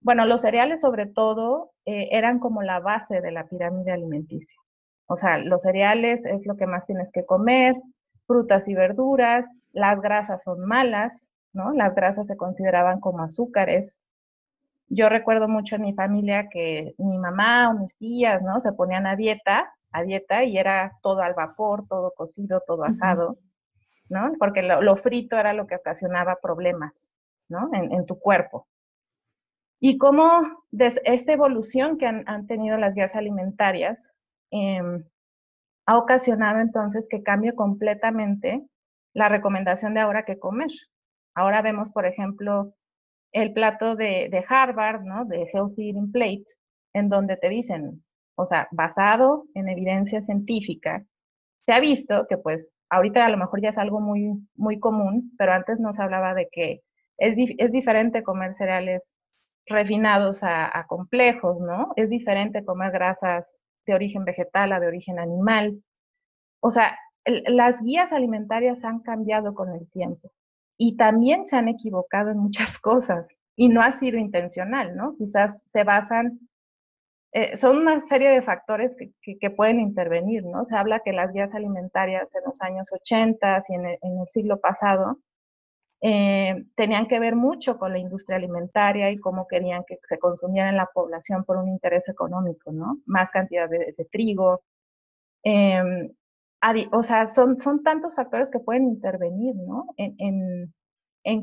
[0.00, 4.58] bueno, los cereales sobre todo eh, eran como la base de la pirámide alimenticia.
[5.06, 7.76] O sea, los cereales es lo que más tienes que comer,
[8.26, 11.72] frutas y verduras, las grasas son malas, ¿no?
[11.72, 14.00] Las grasas se consideraban como azúcares,
[14.88, 18.60] yo recuerdo mucho en mi familia que mi mamá o mis tías, ¿no?
[18.60, 23.38] Se ponían a dieta, a dieta y era todo al vapor, todo cocido, todo asado,
[24.08, 24.32] ¿no?
[24.38, 27.10] Porque lo, frito era lo que ocasionaba problemas,
[27.48, 27.70] ¿no?
[27.72, 28.68] En, tu cuerpo.
[29.80, 34.12] Y cómo esta evolución que han, tenido las guías alimentarias
[34.50, 35.04] em,
[35.86, 38.62] ha ocasionado entonces que cambie completamente
[39.14, 40.70] la recomendación de ahora que comer.
[41.34, 42.74] Ahora vemos, por ejemplo,
[43.32, 45.24] el plato de, Harvard, ¿no?
[45.24, 46.44] De Healthy Eating Plate,
[46.92, 48.04] en donde te dicen,
[48.36, 51.04] o sea, basado en evidencia científica,
[51.62, 55.32] se ha visto que pues ahorita a lo mejor ya es algo muy, muy común,
[55.38, 56.82] pero antes no se hablaba de que
[57.18, 59.16] es, es diferente comer cereales
[59.66, 61.92] refinados a, complejos, ¿no?
[61.96, 65.82] Es diferente comer grasas de origen vegetal a de origen animal.
[66.60, 70.30] O sea, las guías alimentarias han cambiado con el tiempo
[70.78, 75.16] y también se han equivocado en muchas cosas y no ha sido intencional, ¿no?
[75.16, 76.40] Quizás se basan,
[77.32, 80.64] eh, son una serie de factores que, pueden intervenir, ¿no?
[80.64, 85.18] Se habla que las guías alimentarias en los años 80 y en el, siglo pasado
[86.02, 90.68] eh, tenían que ver mucho con la industria alimentaria y cómo querían que se consumiera
[90.68, 92.98] en la población por un interés económico, ¿no?
[93.06, 94.62] Más cantidad de, trigo.
[95.42, 96.10] Em,
[96.92, 99.86] o sea, son, son tantos factores que pueden intervenir, ¿no?
[99.96, 100.72] En,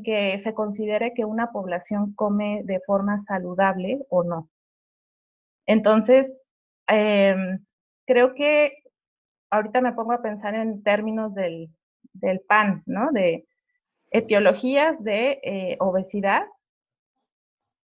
[0.03, 4.49] que se considere que una población come de forma saludable o no.
[5.65, 6.51] Entonces,
[6.87, 7.59] em,
[8.05, 8.73] creo que
[9.49, 11.69] ahorita me pongo a pensar en términos del,
[12.47, 13.11] pan, ¿no?
[13.11, 13.45] De
[14.13, 16.43] etiologías de eh, obesidad.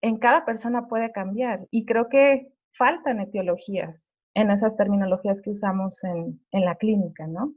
[0.02, 6.02] En cada persona puede cambiar y creo que faltan etiologías en esas terminologías que usamos
[6.04, 7.54] en, la clínica, ¿no?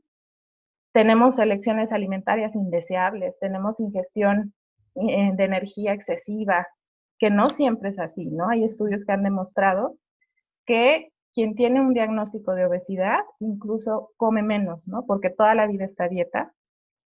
[0.92, 4.54] Tenemos elecciones alimentarias indeseables, tenemos ingestión
[4.96, 6.66] eh, de energía excesiva,
[7.18, 8.48] que no siempre es así, ¿no?
[8.48, 9.96] Hay estudios que han demostrado
[10.66, 15.04] que quien tiene un diagnóstico de obesidad incluso come menos, ¿no?
[15.06, 16.52] Porque toda la vida está dieta,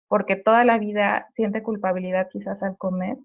[0.07, 3.17] porque toda la vida siente culpabilidad quizás al comer.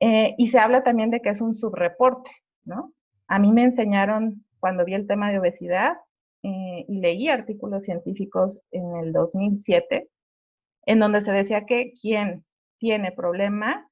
[0.00, 2.30] Eh, y se habla también de que es un subreporte,
[2.64, 2.92] ¿no?
[3.26, 5.96] A mí me enseñaron cuando vi el tema de obesidad
[6.42, 10.08] eh, y leí artículos científicos en el 2007,
[10.86, 12.44] en donde se decía que quien
[12.78, 13.88] tiene problema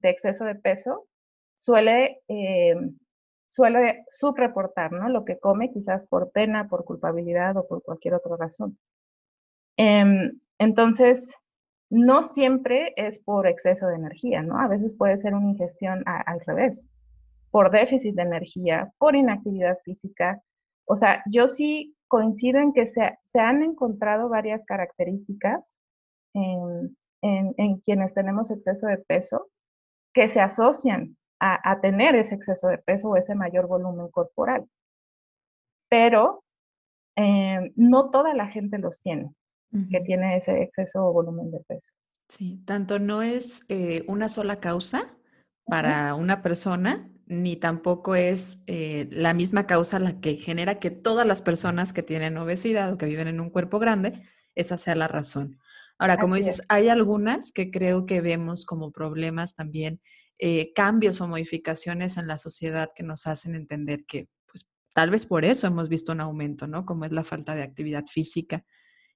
[0.00, 1.06] de exceso de peso
[1.56, 2.74] suele, eh,
[3.46, 5.08] suele subreportar ¿no?
[5.08, 8.78] lo que come, quizás por pena, por culpabilidad o por cualquier otra razón.
[9.76, 11.34] Em, entonces,
[11.90, 14.58] no siempre es por exceso de energía, ¿no?
[14.58, 16.88] A veces puede ser una ingestión al revés
[17.50, 20.42] por déficit de energía, por inactividad física.
[20.86, 25.76] O sea, yo sí coincido en que se, han encontrado varias características
[26.34, 29.48] en, en, quienes tenemos exceso de peso
[30.14, 34.66] que se asocian a, tener ese exceso de peso o ese mayor volumen corporal.
[35.88, 36.44] Pero
[37.16, 39.34] eh, no toda la gente los tiene,
[39.90, 41.92] que tiene ese exceso o volumen de peso.
[42.28, 45.10] Sí, tanto no es eh, una sola causa
[45.66, 51.26] para una persona, ni tampoco es eh, la misma causa la que genera que todas
[51.26, 54.22] las personas que tienen obesidad o que viven en un cuerpo grande,
[54.54, 55.58] esa sea la razón.
[55.98, 60.00] Ahora, como dices, hay algunas que creo que vemos como problemas también,
[60.38, 65.26] eh, cambios o modificaciones en la sociedad que nos hacen entender que, pues, tal vez
[65.26, 66.84] por eso hemos visto un aumento, ¿no?
[66.84, 68.64] Como es la falta de actividad física,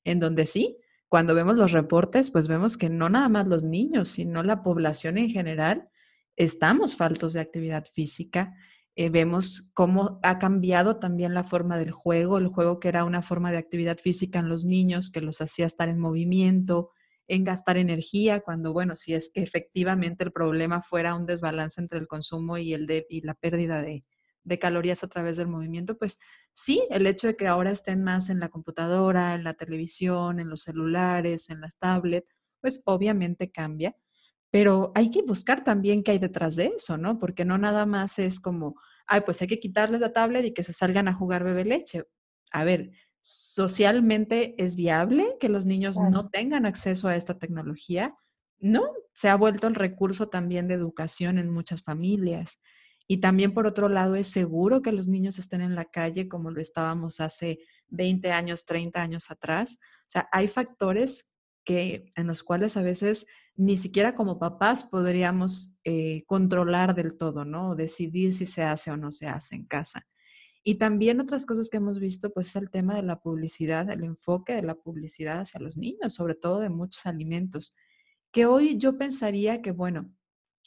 [0.06, 4.08] en donde sí, cuando vemos los reportes, pues vemos que no nada más los niños,
[4.08, 5.88] sino la población en general,
[6.36, 8.54] estamos faltos de actividad física.
[8.94, 13.20] Eh, vemos cómo ha cambiado también la forma del juego, el juego que era una
[13.20, 16.90] forma de actividad física en los niños, que los hacía estar en movimiento,
[17.26, 21.98] en gastar energía, cuando, bueno, si es que efectivamente el problema fuera un desbalance entre
[21.98, 24.04] el consumo y, el de, y la pérdida de,
[24.46, 26.18] de calorías a través del movimiento, pues
[26.54, 30.48] sí, el hecho de que ahora estén más en la computadora, en la televisión, en
[30.48, 32.28] los celulares, en las tablets,
[32.60, 33.94] pues obviamente cambia
[34.50, 37.18] pero hay que buscar también qué hay detrás de eso, ¿no?
[37.18, 40.62] Porque no nada más es como, ay, pues hay que quitarles la tablet y que
[40.62, 42.04] se salgan a jugar bebé leche.
[42.52, 48.14] A ver, socialmente es viable que los niños no tengan acceso a esta tecnología.
[48.58, 48.82] No,
[49.12, 52.58] se ha vuelto el recurso también de educación en muchas familias.
[53.08, 56.50] Y también, por otro lado, es seguro que los niños estén en la calle como
[56.50, 59.78] lo estábamos hace 20 años, 30 años atrás.
[59.80, 61.28] O sea, hay factores
[61.64, 67.44] que, en los cuales a veces ni siquiera como papás podríamos eh, controlar del todo,
[67.44, 67.74] ¿no?
[67.74, 70.06] Decidir si se hace o no se hace en casa.
[70.62, 74.02] Y también otras cosas que hemos visto, pues es el tema de la publicidad, el
[74.02, 77.72] enfoque de la publicidad hacia los niños, sobre todo de muchos alimentos,
[78.32, 80.12] que hoy yo pensaría que, bueno,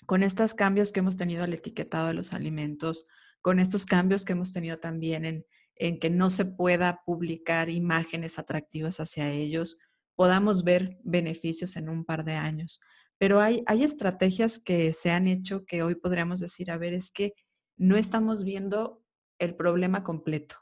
[0.09, 3.05] con estos cambios que hemos tenido al etiquetado de los alimentos,
[3.41, 5.45] con estos cambios que hemos tenido también en,
[5.75, 9.77] en que no se pueda publicar imágenes atractivas hacia ellos,
[10.15, 12.79] podamos ver beneficios en un par de años.
[13.19, 17.11] Pero hay, hay estrategias que se han hecho que hoy podríamos decir, a ver, es
[17.11, 17.35] que
[17.77, 19.03] no estamos viendo
[19.37, 20.55] el problema completo,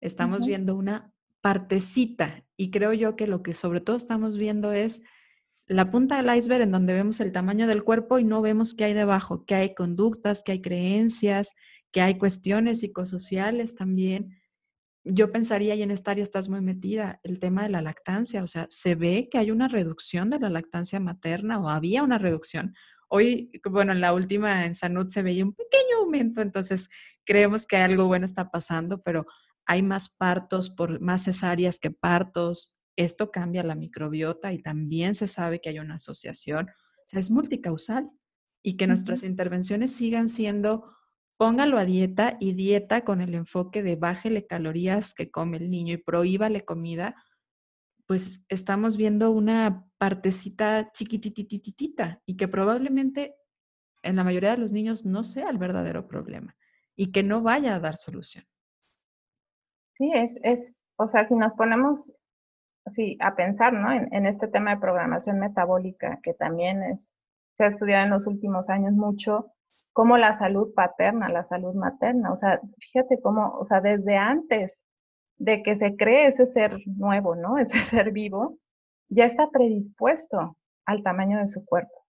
[0.00, 5.02] estamos viendo una partecita y creo yo que lo que sobre todo estamos viendo es
[5.66, 8.84] la punta del iceberg en donde vemos el tamaño del cuerpo y no vemos qué
[8.84, 11.54] hay debajo, que hay conductas, que hay creencias,
[11.92, 14.36] que hay cuestiones psicosociales también
[15.08, 18.46] yo pensaría, y en esta área estás muy metida, el tema de la lactancia, o
[18.48, 22.74] sea, se ve que hay una reducción de la lactancia materna o había una reducción.
[23.08, 26.88] Hoy, bueno, en la última en Sanud se veía un pequeño aumento, entonces
[27.24, 29.26] creemos que algo bueno está pasando, pero
[29.64, 32.75] hay más partos por más cesáreas que partos.
[32.96, 37.30] Esto cambia la microbiota y también se sabe que hay una asociación, o sea, es
[37.30, 38.10] multicausal
[38.62, 40.96] y que nuestras intervenciones sigan siendo
[41.36, 45.94] Póngalo a dieta y dieta con el enfoque de bájele calorías que come el niño
[45.94, 47.14] y prohíbale comida,
[48.06, 53.36] pues estamos viendo una partecita chiquititititita y que probablemente
[54.02, 56.56] en la mayoría de los niños no sea el verdadero problema
[56.94, 58.44] y que no vaya a dar solución.
[59.98, 62.14] Sí, es, es o sea, si nos ponemos
[62.86, 63.92] sí, a pensar ¿no?
[63.92, 67.12] en, en este tema de programación metabólica, que también es,
[67.54, 69.52] se ha estudiado en los últimos años mucho,
[69.92, 72.30] como la salud paterna, la salud materna.
[72.30, 74.84] O sea, fíjate cómo, o sea, desde antes
[75.38, 77.58] de que se cree ese ser nuevo, ¿no?
[77.58, 78.58] Ese ser vivo,
[79.08, 82.04] ya está predispuesto al tamaño de su cuerpo.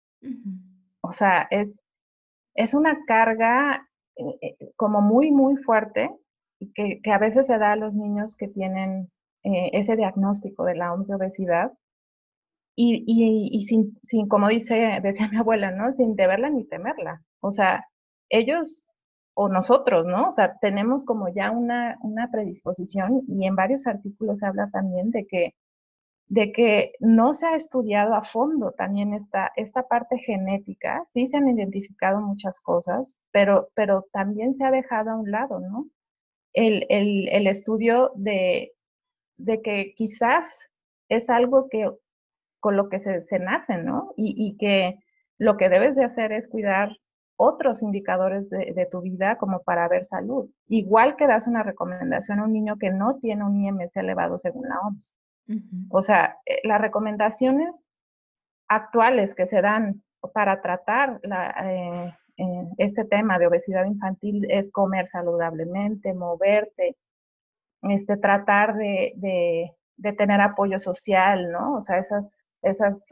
[1.02, 1.82] O sea, es,
[2.54, 6.10] es una carga eh, eh, como muy, muy fuerte
[6.74, 9.10] que, que, a veces se da a los niños que tienen
[9.44, 11.72] eh, ese diagnóstico de la OMS de obesidad.
[12.76, 15.92] Y, y, sin, sin, como dice, decía mi abuela, ¿no?
[15.92, 17.22] Sin deberla ni temerla.
[17.40, 17.86] O sea,
[18.30, 18.86] ellos
[19.34, 20.28] o nosotros, ¿no?
[20.28, 25.10] O sea, tenemos como ya una, una predisposición y en varios artículos se habla también
[25.10, 25.54] de que,
[26.28, 31.02] de que no se ha estudiado a fondo también esta, esta parte genética.
[31.06, 35.60] Sí se han identificado muchas cosas, pero, pero también se ha dejado a un lado,
[35.60, 35.88] ¿no?
[36.52, 38.73] El, el, el estudio de,
[39.36, 40.70] de que quizás
[41.08, 41.90] es algo que
[42.60, 44.12] con lo que se, se nace, ¿no?
[44.16, 44.98] Y, y que
[45.38, 46.96] lo que debes de hacer es cuidar
[47.36, 50.48] otros indicadores de, tu vida como para ver salud.
[50.68, 54.68] Igual que das una recomendación a un niño que no tiene un IMC elevado según
[54.68, 55.18] la OMS.
[55.90, 57.86] O sea, eh, las recomendaciones
[58.68, 61.20] actuales que se dan para tratar
[61.64, 66.96] eh, eh, este tema de obesidad infantil es comer saludablemente, moverte,
[67.90, 69.72] este, tratar de,
[70.16, 71.76] tener apoyo social, ¿no?
[71.76, 72.42] O sea, esas,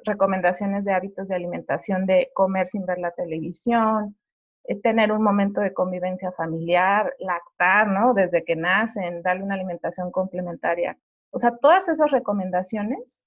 [0.05, 4.17] recomendaciones de hábitos de alimentación, de comer sin ver la televisión,
[4.65, 8.15] eh, tener un momento de convivencia familiar, lactar, ¿no?
[8.15, 10.97] Desde que nacen, darle una alimentación complementaria.
[11.31, 13.27] O sea, todas esas recomendaciones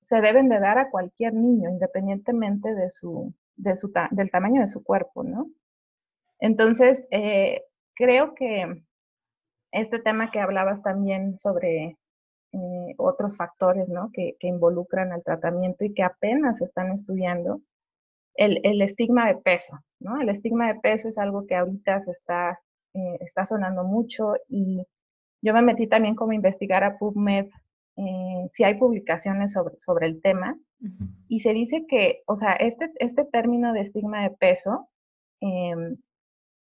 [0.00, 2.74] se deben de dar a cualquier niño, independientemente
[3.56, 5.48] del tamaño de su cuerpo, ¿no?
[6.40, 7.62] Entonces, eh,
[7.94, 8.82] creo que
[9.74, 11.98] este tema que hablabas también sobre
[12.52, 14.10] eh, otros factores ¿no?
[14.12, 17.60] que, involucran al tratamiento y que apenas están estudiando,
[18.36, 19.80] el, estigma de peso.
[20.00, 20.20] ¿no?
[20.20, 22.60] El estigma de peso es algo que ahorita se está,
[22.94, 24.86] eh, está sonando mucho y
[25.42, 27.48] yo me metí también como investigar a PubMed
[27.96, 30.56] eh, si hay publicaciones sobre, sobre el tema
[31.28, 34.88] y se dice que, o sea, este, este término de estigma de peso
[35.40, 35.96] em,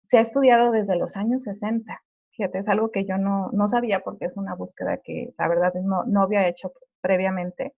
[0.03, 2.03] se ha estudiado desde los años 60.
[2.33, 5.75] Fíjate, es algo que yo no, no sabía porque es una búsqueda que la verdad
[5.75, 7.75] no, no había hecho previamente,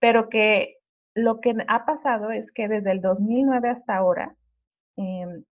[0.00, 0.78] pero que
[1.14, 4.36] lo que ha pasado es que desde el 2009 hasta ahora,
[4.96, 5.44] em,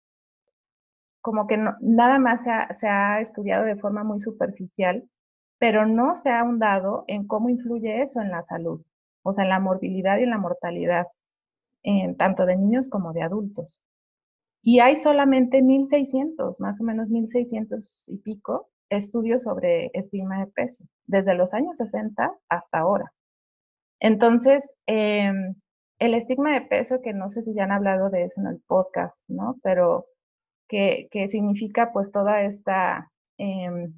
[1.20, 5.04] como que nada más se ha, se ha, estudiado de forma muy superficial,
[5.58, 8.82] pero no se ha ahondado en cómo influye eso en la salud,
[9.22, 11.06] o sea, en la morbilidad y en la mortalidad,
[11.82, 13.84] en, tanto de niños como de adultos.
[14.62, 20.84] Y hay solamente 1.600, más o menos 1.600 y pico estudios sobre estigma de peso,
[21.06, 23.12] desde los años 60 hasta ahora.
[24.00, 25.54] Entonces, em,
[25.98, 28.60] el estigma de peso, que no sé si ya han hablado de eso en el
[28.66, 29.56] podcast, ¿no?
[29.62, 30.06] Pero
[30.68, 33.94] que, significa pues toda esta, em,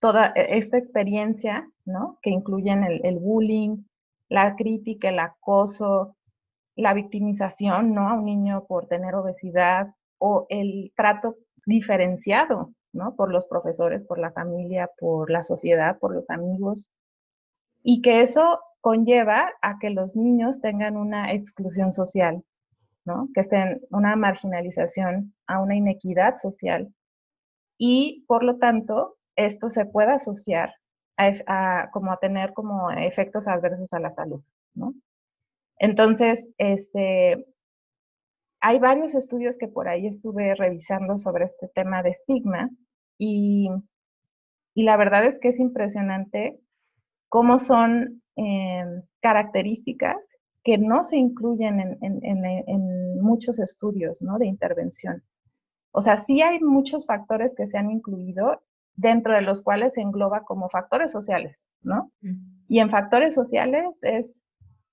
[0.00, 2.18] toda e, esta experiencia, ¿no?
[2.22, 3.84] Que incluyen el, el bullying,
[4.28, 6.16] la crítica, el acoso,
[6.76, 8.08] la victimización, ¿no?
[8.08, 13.14] A un niño por tener obesidad o el trato diferenciado, ¿no?
[13.16, 16.90] Por los profesores, por la familia, por la sociedad, por los amigos.
[17.82, 22.42] Y que eso conlleva a que los niños tengan una exclusión social,
[23.04, 23.28] ¿no?
[23.34, 26.34] Que estén una marginalización, a una inequidad
[27.78, 30.74] y por lo tanto esto se puede asociar
[31.16, 34.42] a, como a tener como efectos adversos a la salud,
[34.74, 34.94] ¿no?
[35.78, 37.46] Entonces, este,
[38.60, 42.70] hay varios estudios que por ahí estuve revisando sobre este tema de estigma
[43.18, 43.68] y,
[44.74, 46.58] la verdad es que es impresionante
[47.28, 55.22] cómo son em, características que no se incluyen en, muchos estudios de intervención.
[55.90, 58.62] O sea, sí hay muchos factores que se han incluido,
[58.94, 62.12] dentro de los cuales se engloba como factores sociales, ¿no?
[62.68, 64.42] Y en factores sociales es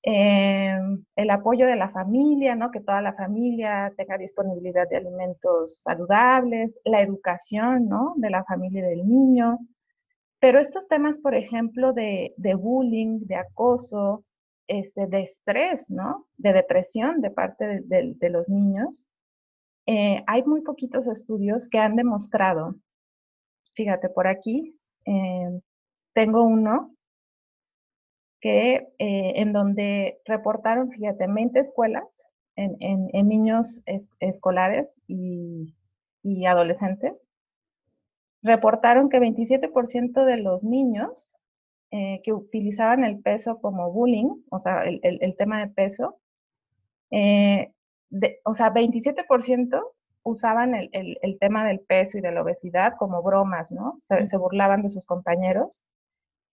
[0.02, 2.72] Em, el apoyo de la familia, ¿no?
[2.72, 8.14] que toda la familia tenga disponibilidad de alimentos saludables, la educación ¿no?
[8.16, 9.60] de la familia y del niño.
[10.40, 14.24] Pero estos temas, por ejemplo, de, bullying, de acoso,
[14.68, 16.28] este, de estrés, ¿no?
[16.38, 19.06] de depresión de parte de, los niños,
[19.86, 22.76] eh, hay muy poquitos estudios que han demostrado,
[23.74, 25.60] fíjate por aquí, em,
[26.14, 26.96] tengo uno
[28.42, 32.78] que eh, en donde reportaron, fíjate, 20 escuelas en,
[33.14, 33.82] en, niños
[34.20, 35.76] escolares y,
[36.24, 37.28] y, adolescentes,
[38.42, 41.38] reportaron que 27% de los niños
[41.92, 46.20] eh, que utilizaban el peso como bullying, o sea, el, el, tema de peso,
[47.12, 47.72] eh,
[48.44, 49.82] o sea, 27%
[50.24, 54.00] usaban el, el, tema del peso y de la obesidad como bromas, ¿no?
[54.04, 55.84] Se, se burlaban de sus compañeros.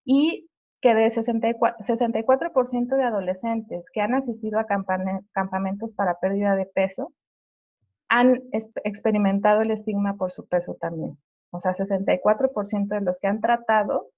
[0.05, 0.49] Y
[0.81, 7.13] que de 64%, de adolescentes que han asistido a campamentos para pérdida de peso
[8.09, 11.19] han experimentado el estigma por su peso también.
[11.51, 14.11] O sea, 64% de los que han tratado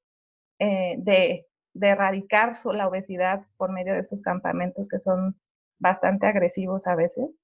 [0.59, 1.47] eh, de,
[1.81, 5.39] erradicar la obesidad por medio de estos campamentos que son
[5.79, 7.39] bastante agresivos a veces.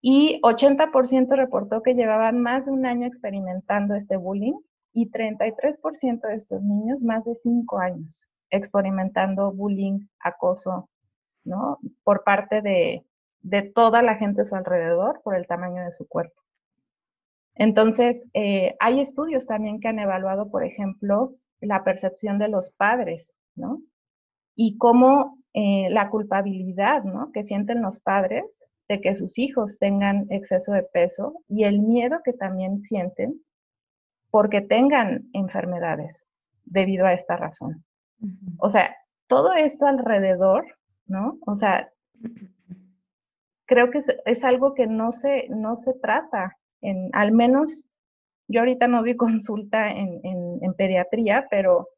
[0.00, 4.60] Y 80% reportó que llevaban más de un año experimentando este bullying
[5.00, 10.88] y 33% de estos niños más de 5 años experimentando bullying, acoso,
[11.44, 11.78] ¿no?
[12.02, 13.04] Por parte de,
[13.74, 16.42] toda la gente a su alrededor por el tamaño de su cuerpo.
[17.54, 23.36] Entonces, eh, hay estudios también que han evaluado, por ejemplo, la percepción de los padres,
[23.54, 23.80] ¿no?
[24.56, 27.30] Y cómo eh, la culpabilidad, ¿no?
[27.30, 32.18] Que sienten los padres de que sus hijos tengan exceso de peso y el miedo
[32.24, 33.40] que también sienten
[34.30, 36.24] porque tengan enfermedades
[36.64, 37.84] debido a esta razón.
[38.58, 40.66] O sea, todo esto alrededor,
[41.06, 41.38] ¿no?
[41.46, 41.90] O sea,
[43.66, 47.88] creo que es, algo que no se, no se trata, en, al menos
[48.48, 51.88] Yo ahorita no doy consulta en, en, pediatría, pero,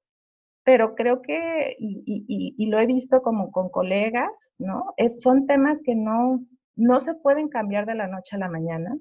[0.65, 4.95] pero creo que, y, y, y, lo he visto como con colegas, ¿no?
[4.97, 6.41] Es, son temas que no,
[6.77, 8.97] no se pueden cambiar de la noche a la mañana.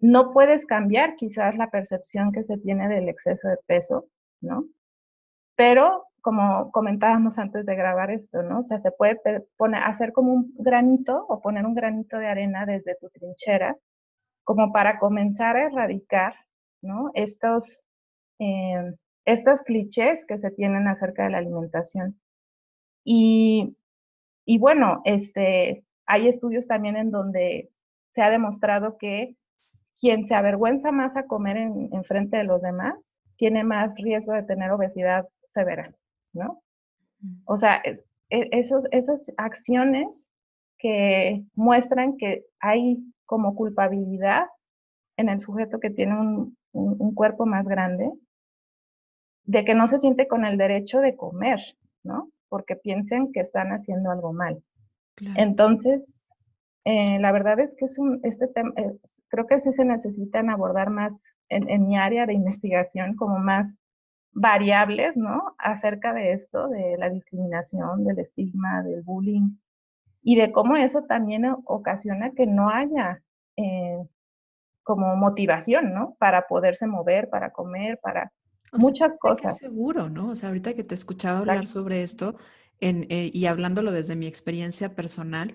[0.00, 4.06] No puedes cambiar quizás la percepción que se tiene del exceso de peso,
[4.40, 4.64] ¿no?
[5.56, 8.60] Pero como comentábamos antes de grabar esto, ¿no?
[8.60, 9.18] O sea, se puede
[9.82, 13.76] hacer como un granito o poner un granito de arena desde tu trinchera,
[14.44, 16.34] como para comenzar a erradicar,
[16.82, 17.10] ¿no?
[17.14, 17.82] Estos,
[18.38, 18.94] eh,
[19.24, 22.20] estos clichés que se tienen acerca de la alimentación.
[23.04, 23.76] Y,
[24.44, 27.70] y bueno, este, hay estudios también en donde
[28.10, 29.36] se ha demostrado que
[29.98, 34.32] quien se avergüenza más a comer en, en frente de los demás tiene más riesgo
[34.32, 35.94] de tener obesidad severa.
[36.32, 36.62] ¿no?
[37.44, 40.28] O sea, e, esos, esas acciones
[40.78, 44.46] que muestran que hay como culpabilidad
[45.16, 46.14] en el sujeto que tiene
[46.72, 48.12] un, cuerpo más grande,
[49.44, 51.58] de que no se siente con el derecho de comer,
[52.04, 52.30] ¿no?
[52.48, 54.62] Porque piensen que están haciendo algo mal.
[55.34, 56.27] Entonces,
[56.90, 58.72] eh, la verdad es que es un, este tema,
[59.28, 63.76] creo que sí se necesitan abordar más en, en, mi área de investigación, como más
[64.32, 65.54] variables, ¿no?
[65.58, 69.58] Acerca de esto, de la discriminación, del estigma, del bullying
[70.22, 73.22] y de cómo eso también ocasiona que no haya
[73.58, 73.98] eh,
[74.82, 76.16] como motivación, ¿no?
[76.18, 78.32] Para poderse mover, para comer, para
[78.72, 79.60] muchas cosas.
[79.60, 80.30] seguro, ¿no?
[80.30, 82.36] O sea, ahorita que te escuchaba hablar sobre esto
[82.80, 85.52] en, eh, y hablándolo desde mi experiencia personal,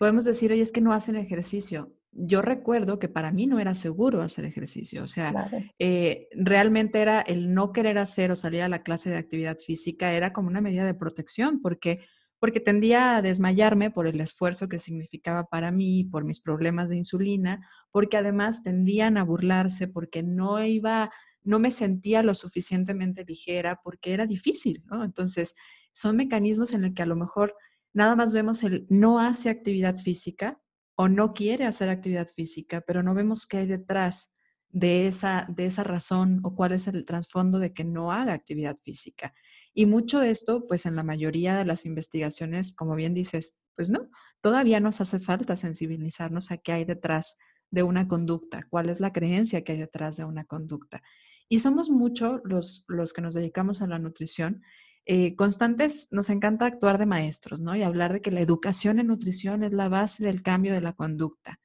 [0.00, 3.74] podemos decir, oye, es que no hacen ejercicio yo recuerdo que para mí no era
[3.74, 8.68] seguro hacer ejercicio, o sea, eh, realmente era el no querer hacer o salir a
[8.68, 12.00] la clase de actividad física, era como una medida de protección, porque,
[12.40, 16.96] porque tendía a desmayarme por el esfuerzo que significaba para mí, por mis problemas de
[16.96, 21.12] insulina, porque además tendían a burlarse, porque no iba,
[21.44, 25.04] no me sentía lo suficientemente ligera, porque era difícil, ¿no?
[25.04, 25.54] Entonces,
[25.92, 27.54] son mecanismos en el que a lo mejor
[27.92, 30.56] nada más vemos el no hace actividad física
[30.96, 34.32] o no quiere hacer actividad física, pero no vemos qué hay detrás
[34.68, 38.78] de esa, de esa razón o cuál es el trasfondo de que no haga actividad
[38.84, 39.34] física.
[39.72, 43.88] Y mucho de esto, pues en la mayoría de las investigaciones, como bien dices, pues
[43.90, 44.10] no,
[44.40, 47.36] todavía nos hace falta sensibilizarnos a qué hay detrás
[47.70, 51.02] de una conducta, cuál es la creencia que hay detrás de una conducta.
[51.48, 54.62] Y somos muchos los, los que nos dedicamos a la nutrición
[55.06, 57.74] eh, constantes, nos encanta actuar de maestros, ¿no?
[57.74, 60.92] Y hablar de que la educación en nutrición es la base del cambio de la
[60.92, 61.60] conducta.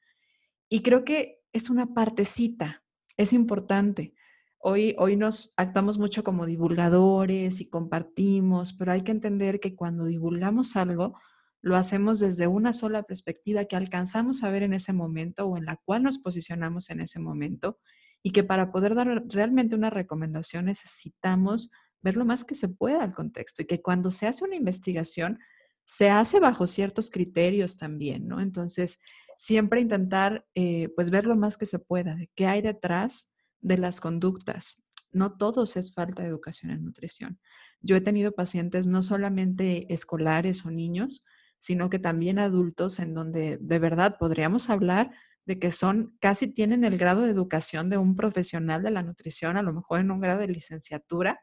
[0.69, 2.83] Y creo que es una partecita,
[3.17, 4.13] es importante.
[4.57, 10.05] Hoy, hoy nos actuamos mucho como divulgadores y compartimos, pero hay que entender que cuando
[10.05, 11.19] divulgamos algo,
[11.61, 15.65] lo hacemos desde una sola perspectiva que alcanzamos a ver en ese momento o en
[15.65, 17.79] la cual nos posicionamos en ese momento
[18.21, 21.69] y que para poder dar realmente una recomendación necesitamos
[22.01, 25.39] ver lo más que se pueda al contexto y que cuando se hace una investigación
[25.85, 28.41] se hace bajo ciertos criterios también, ¿no?
[28.41, 28.99] Entonces,
[29.37, 33.31] siempre intentar, eh, pues, ver lo más que se pueda de qué hay detrás
[33.61, 34.81] de las conductas.
[35.11, 37.39] No todos es falta de educación en nutrición.
[37.81, 41.23] Yo he tenido pacientes no solamente escolares o niños,
[41.59, 45.11] sino que también adultos en donde de verdad podríamos hablar
[45.45, 49.57] de que son, casi tienen el grado de educación de un profesional de la nutrición,
[49.57, 51.39] a lo mejor en un grado de licenciatura,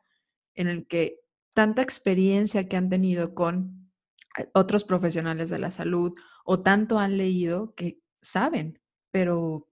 [0.55, 1.21] en el que
[1.55, 3.91] tanta experiencia que han tenido con
[4.39, 6.13] eh, otros profesionales de la salud
[6.45, 8.81] o tanto han leído que saben,
[9.11, 9.69] pero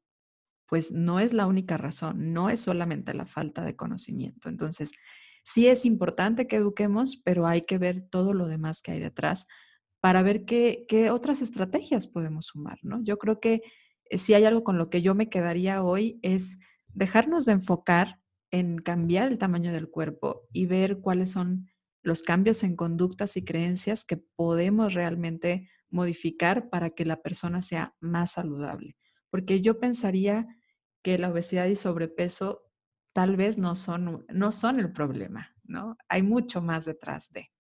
[0.67, 4.49] pues no es la única razón, no es solamente la falta de conocimiento.
[4.49, 4.93] Entonces,
[5.43, 9.47] sí es importante que eduquemos, pero hay que ver todo lo demás que hay detrás
[10.01, 13.03] para ver qué, qué otras estrategias podemos sumar, ¿no?
[13.03, 13.63] Yo creo que
[14.11, 18.21] eh, si hay algo con lo que yo me quedaría hoy es dejarnos de enfocar
[18.51, 21.69] en cambiar el tamaño del cuerpo y ver cuáles son
[22.03, 27.95] los cambios en conductas y creencias que podemos realmente modificar para que la persona sea
[28.01, 28.97] más saludable.
[29.31, 30.47] Porque yo pensaría
[31.03, 32.63] que la obesidad y sobrepeso
[33.13, 35.97] tal vez no son, no son el problema, ¿no?
[36.09, 37.51] Hay mucho más detrás de.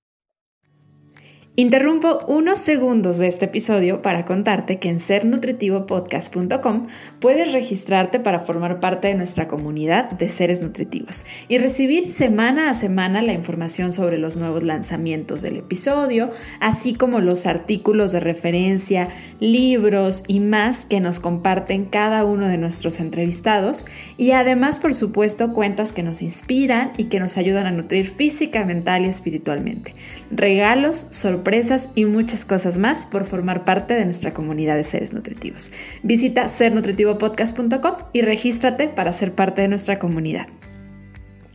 [1.61, 6.87] Interrumpo unos segundos de este episodio para contarte que en sernutritivopodcast.com
[7.19, 12.75] puedes registrarte para formar parte de nuestra comunidad de seres nutritivos y recibir semana a
[12.75, 16.31] semana la información sobre los nuevos lanzamientos del episodio,
[16.61, 22.57] así como los artículos de referencia, libros y más que nos comparten cada uno de
[22.57, 23.85] nuestros entrevistados
[24.17, 28.65] y además, por supuesto, cuentas que nos inspiran y que nos ayudan a nutrir física,
[28.65, 29.93] mental y espiritualmente.
[30.31, 35.13] Regalos, sorpresas, sorpresas y muchas cosas más por formar parte de nuestra comunidad de seres
[35.13, 35.73] nutritivos.
[36.05, 40.47] Visita sernutritivopodcast.com y regístrate para ser parte de nuestra comunidad.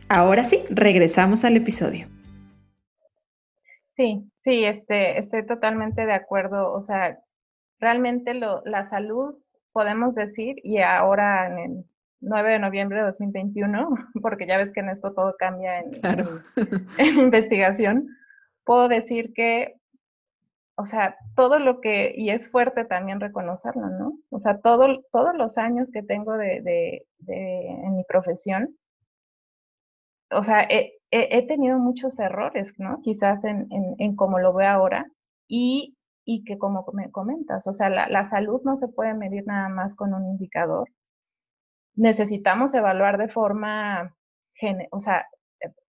[0.08, 2.08] Ahora sí, regresamos al episodio.
[3.88, 6.74] Sí, sí, este, estoy totalmente de acuerdo.
[6.74, 7.18] O sea,
[7.80, 9.34] realmente lo, la salud,
[9.72, 11.84] podemos decir, y ahora en el
[12.20, 13.88] 9 de noviembre de 2021,
[14.20, 16.00] porque ya ves que en esto todo cambia en,
[16.98, 18.08] en investigación,
[18.66, 19.76] puedo decir que,
[20.76, 24.18] o sea, todo lo que, y es fuerte también reconocerlo, ¿no?
[24.30, 28.76] O sea, todo, todos los años que tengo de, de, de en mi profesión,
[30.30, 33.00] o sea, he, he, tenido muchos errores, ¿no?
[33.02, 35.06] Quizás en, en, en cómo lo veo ahora
[35.48, 39.46] y, y que como me comentas, o sea, la, la salud no se puede medir
[39.46, 40.88] nada más con un indicador.
[41.94, 44.14] Necesitamos evaluar de forma,
[44.90, 45.26] o sea,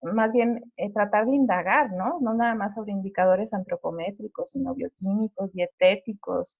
[0.01, 2.19] más bien eh, tratar de indagar, ¿no?
[2.21, 6.59] No nada más sobre indicadores antropométricos, sino bioquímicos, dietéticos,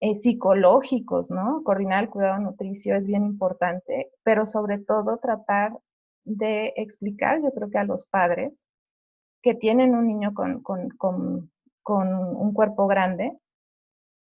[0.00, 1.62] eh, psicológicos, ¿no?
[1.64, 5.78] Coordinar el cuidado nutricio es bien importante, pero sobre todo tratar
[6.24, 8.66] de explicar, yo creo que a los padres
[9.42, 11.50] que tienen un niño con, con, con,
[12.14, 13.38] un cuerpo grande,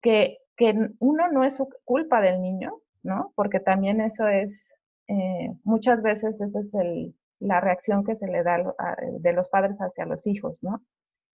[0.03, 2.73] que, que, uno no es culpa del niño,
[3.03, 3.33] ¿no?
[3.35, 4.75] Porque también eso es,
[5.09, 8.75] eh, muchas veces esa es el, la reacción que se le da
[9.19, 10.83] de los padres hacia los hijos, ¿no?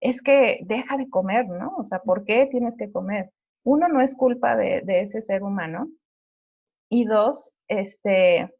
[0.00, 1.74] Es que deja de comer, ¿no?
[1.76, 3.30] O sea, ¿por qué tienes que comer?
[3.64, 5.88] Uno no es culpa de, de ese ser humano.
[6.90, 8.54] Y dos, este,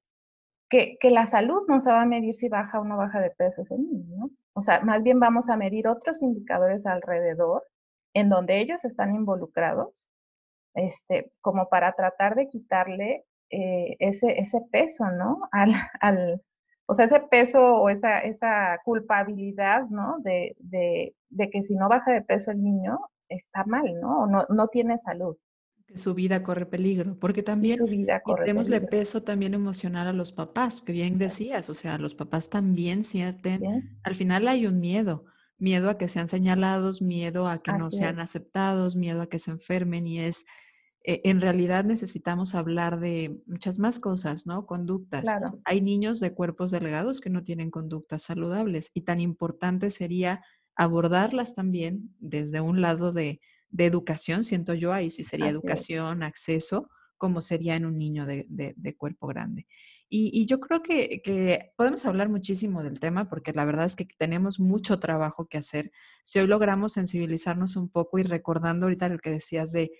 [0.70, 3.30] que, que, la salud no se va a medir si baja o no baja de
[3.30, 4.30] peso ese niño, ¿no?
[4.54, 7.64] O sea, más bien vamos a medir otros indicadores alrededor
[8.14, 10.08] en donde ellos están involucrados,
[10.74, 15.48] este, como para tratar de quitarle eh, ese, ese peso, ¿no?
[15.52, 16.42] Al, al,
[16.86, 20.16] o sea, ese peso o esa, esa culpabilidad, ¿no?
[20.20, 24.24] De, de, de que si no baja de peso el niño, está mal, ¿no?
[24.24, 25.36] O no, no tiene salud.
[25.86, 27.78] Que su vida corre peligro, porque también
[28.24, 33.04] quitémosle peso también emocional a los papás, que bien decías, o sea, los papás también
[33.04, 35.26] sienten, al final hay un miedo,
[35.58, 39.50] miedo a que sean señalados, miedo a que no sean aceptados, miedo a que se
[39.50, 40.46] enfermen y es,
[41.04, 44.66] eh, en realidad necesitamos hablar de muchas más cosas, ¿no?
[44.66, 45.26] Conductas.
[45.64, 50.42] Hay niños de cuerpos delgados que no tienen conductas saludables y tan importante sería
[50.76, 53.40] abordarlas también desde un lado de
[53.74, 56.88] de educación, siento yo, ahí sí sería educación, acceso,
[57.18, 59.66] como sería en un niño de, cuerpo grande.
[60.08, 64.06] Y, yo creo que, que, podemos hablar muchísimo del tema porque la verdad es que
[64.16, 65.90] tenemos mucho trabajo que hacer.
[66.22, 69.90] Si hoy logramos sensibilizarnos un poco y recordando ahorita lo que decías de,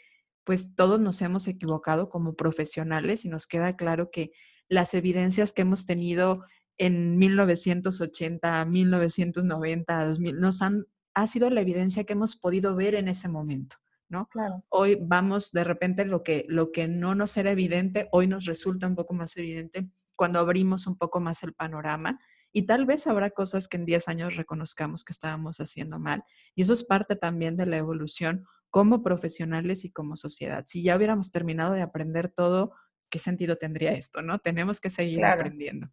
[0.45, 4.33] pues todos nos hemos equivocado como profesionales y nos queda claro que
[4.69, 6.45] las evidencias que hemos tenido
[6.79, 13.09] en 1980, 1990, 2000, nos han ha sido la evidencia que hemos podido ver en
[13.09, 13.77] ese momento,
[14.09, 14.27] ¿no?
[14.27, 14.65] Claro.
[14.69, 18.87] Hoy vamos de repente lo que, lo que no nos era evidente, hoy nos resulta
[18.87, 22.19] un poco más evidente cuando abrimos un poco más el panorama
[22.53, 26.23] y tal vez habrá cosas que en 10 años reconozcamos que estábamos haciendo mal.
[26.55, 30.65] Y eso es parte también de la evolución como profesionales y como sociedad.
[30.67, 32.73] Si ya hubiéramos terminado de aprender todo,
[33.09, 34.41] ¿qué sentido tendría esto, no?
[34.41, 35.87] Tenemos que seguir aprendiendo.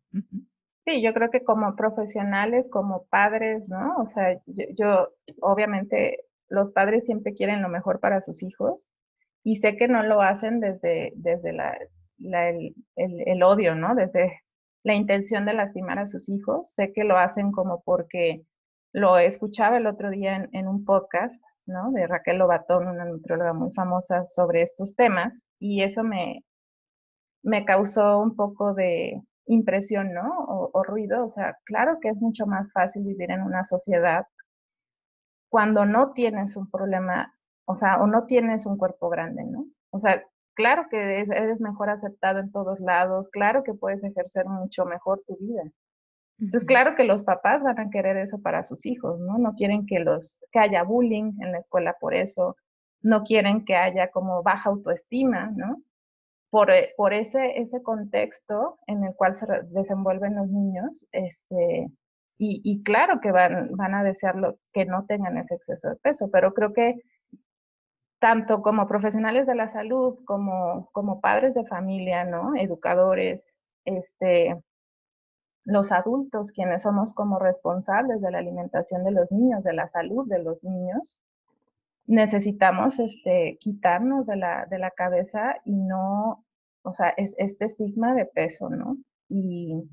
[0.80, 3.98] Sí, yo creo que como profesionales, como padres, ¿no?
[3.98, 5.10] O sea, yo,
[5.42, 8.90] obviamente los padres siempre quieren lo mejor para sus hijos
[9.44, 11.78] y sé que no lo hacen desde, desde la,
[12.18, 13.94] el, el, odio, ¿no?
[13.94, 14.42] Desde
[14.84, 16.74] la intención de lastimar a sus hijos.
[16.74, 18.42] Sé que lo hacen como porque
[18.92, 21.92] lo escuchaba el otro día en, en un podcast, ¿no?
[21.92, 26.44] De Raquel Lobatón, una nutrióloga muy famosa sobre estos temas y eso me,
[27.44, 30.46] me causó un poco de, impresión, ¿no?
[30.48, 31.24] O, ruido.
[31.24, 34.26] O sea, claro que es mucho más fácil vivir en una sociedad
[35.50, 37.34] cuando no tienes un problema,
[37.66, 39.66] o sea, o no tienes un cuerpo grande, ¿no?
[39.92, 44.86] O sea, claro que eres mejor aceptado en todos lados, claro que puedes ejercer mucho
[44.86, 45.64] mejor tu vida.
[46.42, 49.38] Entonces, claro que los papás van a querer eso para sus hijos, ¿no?
[49.38, 52.58] No quieren que, los, que haya bullying en la escuela por eso,
[53.02, 55.78] no quieren que haya como baja autoestima, ¿no?
[56.52, 61.90] por, eh, por ese, ese contexto en el cual se desenvuelven los niños, este,
[62.38, 66.30] y, y, claro que van, van a desearlo que no tengan ese exceso de peso,
[66.32, 67.02] pero creo que
[68.20, 72.56] tanto como profesionales de la salud, como, como padres de familia, ¿no?
[72.56, 74.62] Educadores, este,
[75.64, 80.28] los adultos, quienes somos como responsables de la alimentación de los niños, de la salud
[80.28, 81.20] de los niños,
[82.08, 86.44] necesitamos este, quitarnos de la, de la cabeza y no,
[86.84, 88.98] o sea, es, este estigma de peso, ¿no?
[89.30, 89.90] Y,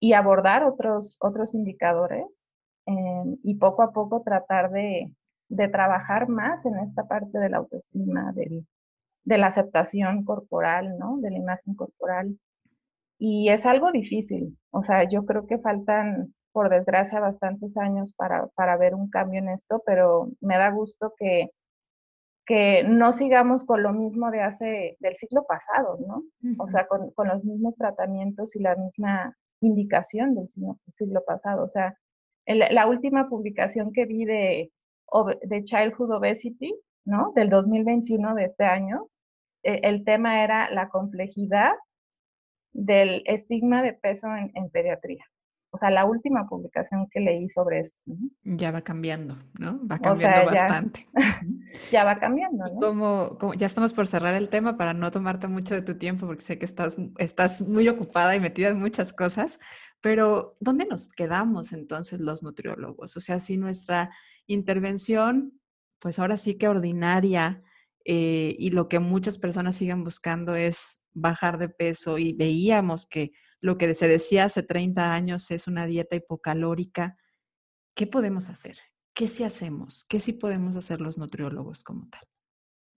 [0.00, 2.50] y abordar otros, otros indicadores
[2.86, 5.14] eh, y poco a poco tratar de,
[5.48, 8.66] de trabajar más en esta parte de la autoestima, del,
[9.24, 11.18] de la aceptación corporal, ¿no?
[11.18, 12.38] De la imagen corporal.
[13.22, 18.46] Y es algo difícil, o sea, yo creo que faltan, por desgracia, bastantes años para,
[18.54, 21.50] para ver un cambio en esto, pero me da gusto que,
[22.46, 26.24] que no sigamos con lo mismo de hace, del siglo pasado, ¿no?
[26.58, 31.62] O sea, con, con, los mismos tratamientos y la misma indicación del siglo, siglo pasado.
[31.62, 31.94] O sea,
[32.46, 34.72] la última publicación que vi de,
[35.42, 37.32] de Childhood Obesity, ¿no?
[37.34, 39.08] Del 2021 de este año,
[39.62, 41.74] eh, el tema era la complejidad
[42.72, 45.24] del estigma de peso en, pediatría.
[45.72, 48.02] O sea, la última publicación que leí sobre esto.
[48.42, 49.86] Ya va cambiando, ¿no?
[49.86, 51.06] Va cambiando bastante.
[51.92, 52.80] ya va cambiando, ¿no?
[52.80, 56.26] Como, como, ya estamos por cerrar el tema para no tomarte mucho de tu tiempo,
[56.26, 59.60] porque sé que estás, estás muy ocupada y metida en muchas cosas,
[60.00, 63.16] pero ¿dónde nos quedamos entonces los nutriólogos?
[63.16, 64.10] O sea, si nuestra
[64.46, 65.60] intervención,
[66.00, 67.62] pues ahora sí que ordinaria,
[68.04, 73.32] eh, y lo que muchas personas siguen buscando es bajar de peso y veíamos que
[73.60, 77.16] lo que se decía hace 30 años es una dieta hipocalórica.
[77.94, 78.78] ¿Qué podemos hacer?
[79.14, 80.06] ¿Qué sí hacemos?
[80.08, 82.22] ¿Qué sí podemos hacer los nutriólogos como tal?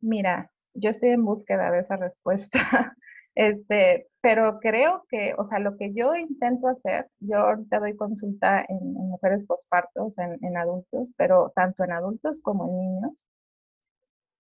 [0.01, 2.59] Mira, yo estoy en búsqueda de esa respuesta.
[3.35, 8.63] Este, pero creo que, o sea, lo que yo intento hacer, yo ahorita doy consulta
[8.69, 13.31] en, mujeres pospartos, en, en, adultos, pero tanto en adultos como en niños.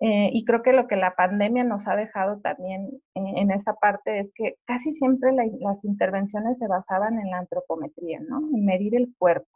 [0.05, 4.19] Eh, y creo que lo que la pandemia nos ha dejado también en esa parte
[4.19, 5.31] es que casi siempre
[5.61, 8.39] las intervenciones se basaban en la antropometría, ¿no?
[8.53, 9.47] En medir el cuerpo.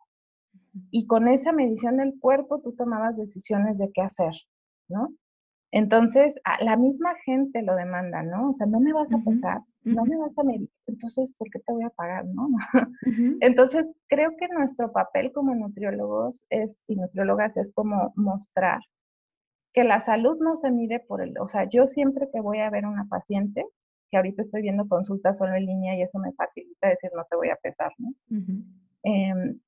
[0.89, 4.31] Y con esa medición del cuerpo tú tomabas decisiones de qué hacer,
[4.87, 5.09] ¿no?
[5.71, 8.51] Entonces, la misma gente lo demanda, ¿no?
[8.51, 11.59] O sea, no me vas a pesar, no me vas a medir, entonces, ¿por qué
[11.59, 12.47] te voy a pagar, no?
[13.41, 18.79] Entonces, creo que nuestro papel como nutriólogos es, y nutriólogas es como mostrar
[19.78, 22.69] que la salud no se mide por el, o sea, yo siempre que voy a
[22.71, 23.63] ver a una paciente,
[24.09, 27.36] que ahorita estoy viendo consultas solo en línea y eso me facilita decir no te
[27.36, 28.11] voy a pesar, ¿no?
[29.03, 29.59] Em,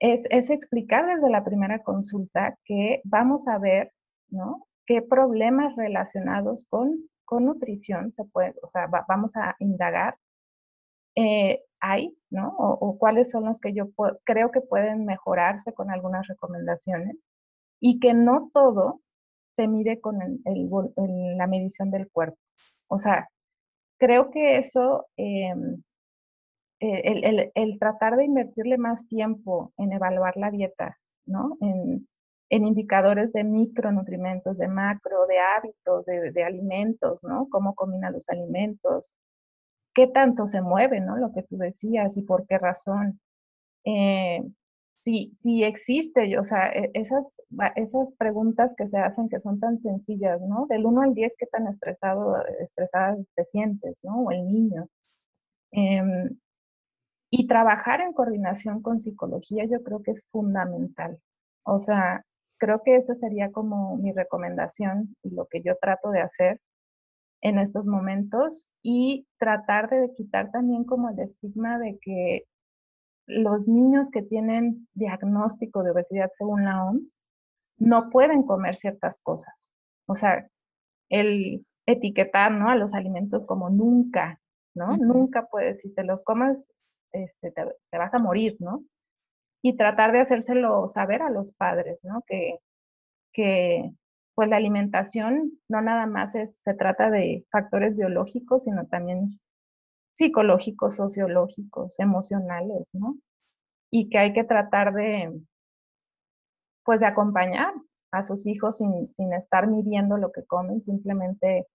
[0.00, 3.92] es, es, explicar desde la primera consulta que vamos a ver,
[4.28, 4.66] ¿no?
[4.86, 10.16] ¿Qué problemas relacionados con, con nutrición se puede, o sea, vamos a indagar
[11.14, 12.48] eh, hay, ¿no?
[12.58, 13.90] O, o, cuáles son los que yo
[14.24, 17.24] creo que pueden mejorarse con algunas recomendaciones
[17.78, 19.03] y que no todo
[19.54, 20.18] se mide con
[21.36, 22.38] la medición del cuerpo.
[22.88, 23.28] O sea,
[23.98, 25.82] creo que eso, em,
[26.80, 31.56] e, el, tratar de invertirle más tiempo en evaluar la dieta, ¿no?
[31.60, 32.06] En,
[32.50, 37.48] indicadores de micronutrimentos, de macro, de hábitos, de, alimentos, ¿no?
[37.50, 39.16] Cómo combina los alimentos,
[39.92, 41.16] qué tanto se mueve, ¿no?
[41.16, 43.20] Lo que tú decías y por qué razón.
[43.84, 44.40] Eh,
[45.04, 47.42] si, si existe, o sea, e, esas,
[47.76, 50.66] esas preguntas que se hacen que son tan sencillas, ¿no?
[50.68, 54.22] Del 1 al 10, ¿qué tan estresado, estresada te sientes, ¿no?
[54.22, 54.88] O el niño.
[55.72, 56.38] Em,
[57.30, 61.18] y trabajar en coordinación con psicología yo creo que es fundamental.
[61.64, 62.24] O sea,
[62.58, 66.60] creo que esa sería como mi recomendación y lo que yo trato de hacer
[67.42, 72.46] en estos momentos y tratar de quitar también como el estigma de que
[73.26, 77.20] los niños que tienen diagnóstico de obesidad según la OMS
[77.78, 79.72] no pueden comer ciertas cosas.
[80.06, 80.48] O sea,
[81.08, 82.70] el etiquetar ¿no?
[82.70, 84.40] a los alimentos como nunca,
[84.74, 84.96] ¿no?
[84.96, 86.74] Nunca puedes, si te los comes,
[87.12, 88.84] este, te, vas a morir, ¿no?
[89.62, 92.22] Y tratar de hacérselo saber a los padres, ¿no?
[92.26, 92.58] Que,
[93.32, 93.90] que
[94.34, 99.40] pues la alimentación no nada más es, se trata de factores biológicos, sino también
[100.14, 103.16] psicológicos, sociológicos, emocionales, ¿no?
[103.90, 105.32] Y que hay que tratar de,
[106.84, 107.74] pues, de acompañar
[108.12, 111.66] a sus hijos sin, sin estar midiendo lo que comen, simplemente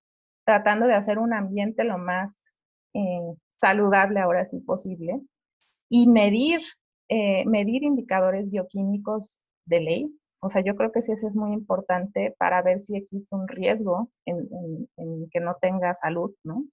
[0.45, 2.51] tratando de hacer un ambiente lo más
[2.93, 5.21] eh, saludable ahora sí posible
[5.89, 6.61] y medir,
[7.09, 10.19] eh, medir indicadores bioquímicos de ley.
[10.41, 13.47] O sea, yo creo que sí eso es muy importante para ver si existe un
[13.47, 14.47] riesgo en,
[14.95, 16.63] en, que no tenga salud, ¿no?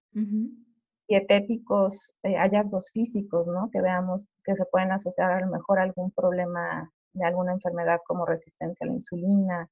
[1.08, 3.70] Dietéticos, eh, hallazgos físicos, ¿no?
[3.70, 8.00] Que veamos que se pueden asociar a lo mejor a algún problema de alguna enfermedad
[8.06, 9.68] como resistencia a la insulina,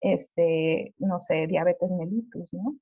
[0.00, 2.76] este, no sé, diabetes mellitus, ¿no?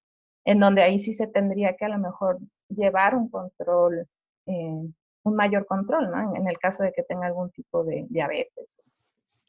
[0.44, 4.06] En donde ahí sí se tendría que a lo mejor llevar un control,
[4.46, 4.88] eh,
[5.22, 6.36] un mayor control, ¿no?
[6.36, 8.80] En, el caso de que tenga algún tipo de diabetes.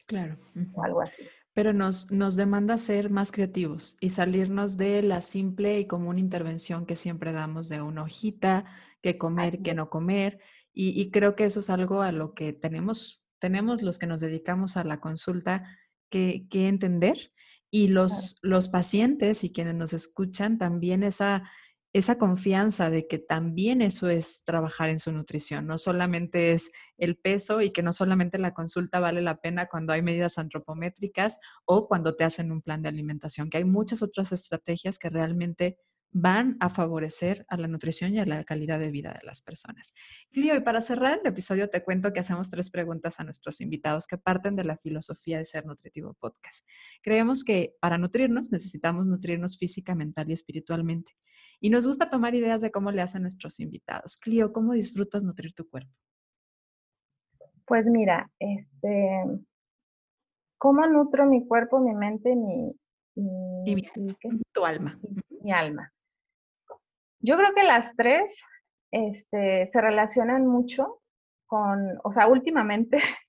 [0.06, 0.36] Claro.
[0.74, 1.22] O algo así.
[1.58, 6.86] Pero nos, nos demanda ser más creativos y salirnos de la simple y común intervención
[6.86, 8.64] que siempre damos de una hojita,
[9.02, 10.38] que comer, que no comer.
[10.72, 14.76] Y, creo que eso es algo a lo que tenemos, tenemos los que nos dedicamos
[14.76, 15.64] a la consulta
[16.10, 17.28] que, entender
[17.72, 21.42] y los, los pacientes y quienes nos escuchan también esa,
[21.92, 27.16] esa confianza de que también eso es trabajar en su nutrición, no solamente es el
[27.16, 31.88] peso y que no solamente la consulta vale la pena cuando hay medidas antropométricas o
[31.88, 35.78] cuando te hacen un plan de alimentación, que hay muchas otras estrategias que realmente
[36.10, 39.92] van a favorecer a la nutrición y a la calidad de vida de las personas.
[40.30, 44.06] Y hoy para cerrar el episodio te cuento que hacemos tres preguntas a nuestros invitados
[44.06, 46.66] que parten de la filosofía de Ser Nutritivo Podcast.
[47.02, 51.12] Creemos que para nutrirnos necesitamos nutrirnos física, mental y espiritualmente.
[51.60, 54.16] Y nos gusta tomar ideas de cómo le hacen nuestros invitados.
[54.16, 55.92] Clio, ¿cómo disfrutas nutrir tu cuerpo?
[57.66, 59.24] Pues mira, este,
[60.56, 62.72] ¿cómo nutro mi cuerpo, mi mente, mi,
[63.64, 63.88] y
[64.52, 64.98] tu alma?
[65.42, 65.92] Mi alma.
[67.20, 68.40] Yo creo que las tres
[68.90, 71.00] este, se relacionan mucho
[71.46, 72.98] con, o sea, últimamente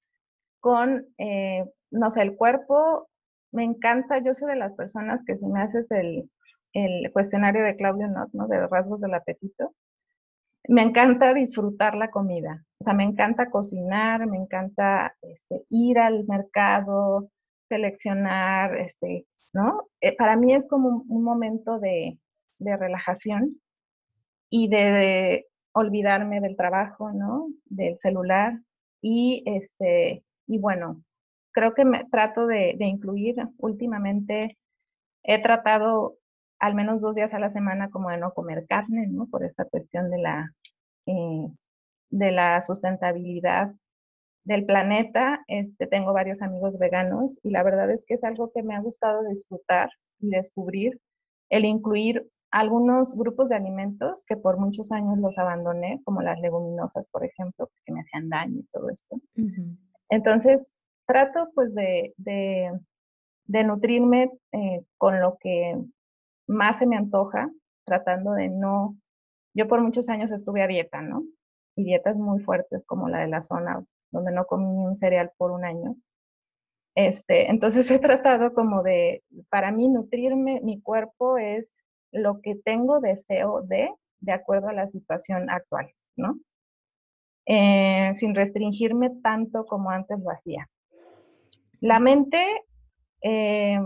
[0.62, 3.10] con, eh, no sé, el cuerpo.
[3.52, 6.30] Me encanta, yo soy de las personas que si me haces el,
[6.74, 8.48] el cuestionario de Claudio Not, ¿no?
[8.48, 9.74] De rasgos del apetito.
[10.68, 16.26] Me encanta disfrutar la comida, o sea, me encanta cocinar, me encanta este, ir al
[16.28, 17.32] mercado,
[17.70, 19.88] seleccionar, este, ¿no?
[20.02, 22.20] Eh, para mí es como un, momento de,
[22.60, 23.60] de, relajación
[24.50, 27.48] y de, olvidarme del trabajo, ¿no?
[27.66, 28.60] Del celular
[29.02, 31.04] y, este, y bueno,
[31.52, 34.58] creo que me trato de, de incluir últimamente,
[35.24, 36.19] he tratado
[36.60, 39.28] al menos dos días a la semana como de no comer carne, ¿no?
[39.28, 40.54] Por esta cuestión de la,
[41.06, 41.48] eh,
[42.10, 43.74] de la sustentabilidad
[44.44, 45.44] del planeta.
[45.48, 48.82] Este, tengo varios amigos veganos y la verdad es que es algo que me ha
[48.82, 49.90] gustado disfrutar
[50.20, 51.00] y descubrir,
[51.50, 57.08] el incluir algunos grupos de alimentos que por muchos años los abandoné, como las leguminosas,
[57.08, 59.18] por ejemplo, que me hacían daño y todo esto.
[60.10, 60.74] Entonces,
[61.06, 65.80] trato pues de, de, nutrirme eh, con lo que
[66.50, 67.50] más se me antoja,
[67.86, 68.98] tratando de no,
[69.54, 71.24] yo por muchos años estuve a dieta, ¿no?
[71.76, 75.32] Y dietas muy fuertes como la de la zona, donde no comí ni un cereal
[75.38, 75.96] por un año.
[76.96, 83.00] Este, entonces he tratado como de, para mí nutrirme, mi cuerpo es lo que tengo
[83.00, 83.90] deseo de,
[84.20, 86.40] de acuerdo a la situación actual, ¿no?
[87.46, 90.68] Eh, sin restringirme tanto como antes lo hacía.
[91.80, 92.44] La mente,
[93.22, 93.80] eh,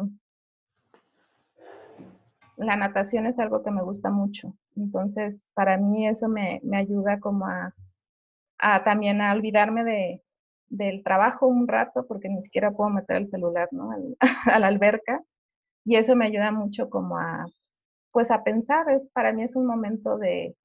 [2.58, 4.56] la natación es algo que me gusta mucho.
[4.76, 7.74] Entonces, para mí eso me, ayuda como a,
[8.84, 10.24] también a olvidarme de,
[10.70, 13.92] del trabajo un rato, porque ni siquiera puedo meter el celular, ¿no?
[14.52, 15.22] a la alberca.
[15.86, 17.46] Y eso me ayuda mucho como a,
[18.12, 20.56] pues a pensar, es, para mí es un momento de,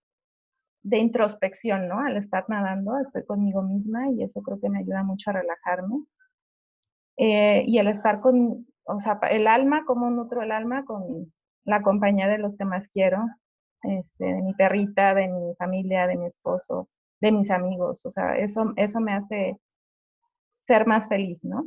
[0.82, 2.00] de introspección, ¿no?
[2.00, 6.04] Al estar nadando, estoy conmigo misma y eso creo que me ayuda mucho a relajarme.
[7.16, 11.32] Eh, y el estar con, o sea, el alma, como nutro el alma con,
[11.68, 13.18] la compañía de los que más quiero,
[13.82, 16.88] este, de mi perrita, de mi familia, de mi esposo,
[17.20, 18.06] de mis amigos.
[18.06, 19.58] O sea, eso, eso me hace
[20.58, 21.66] ser más feliz, ¿no?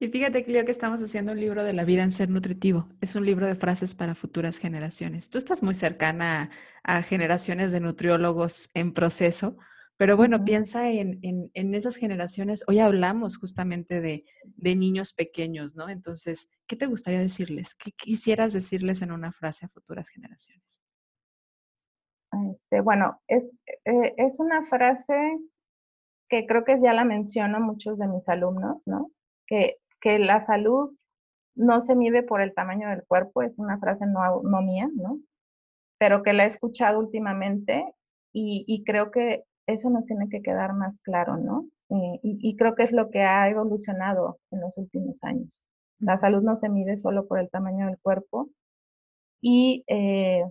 [0.00, 2.88] Y fíjate, Clio, que estamos haciendo un libro de la vida en ser nutritivo.
[3.00, 5.30] Es un libro de frases para futuras generaciones.
[5.30, 6.50] Tú estás muy cercana
[6.82, 9.56] a generaciones de nutriólogos en proceso.
[9.98, 12.64] Pero bueno, piensa en, esas generaciones.
[12.68, 14.24] Hoy hablamos justamente de,
[14.56, 15.88] niños pequeños, ¿no?
[15.88, 17.74] Entonces, ¿qué te gustaría decirles?
[17.74, 20.80] ¿Qué quisieras decirles en una frase a futuras generaciones?
[22.52, 25.16] Este, bueno, es, eh, es una frase
[26.28, 29.10] que creo que ya la menciono muchos de mis alumnos, ¿no?
[29.48, 30.96] Que, que la salud
[31.56, 35.18] no se mide por el tamaño del cuerpo, es una frase no, no mía, ¿no?
[35.98, 37.84] Pero que la he escuchado últimamente
[38.32, 41.66] y, y creo que eso nos tiene que quedar más claro, ¿no?
[41.90, 45.64] Eh, y, creo que es lo que ha evolucionado en los últimos años.
[46.00, 48.50] La salud no se mide solo por el tamaño del cuerpo
[49.40, 50.44] y, eh,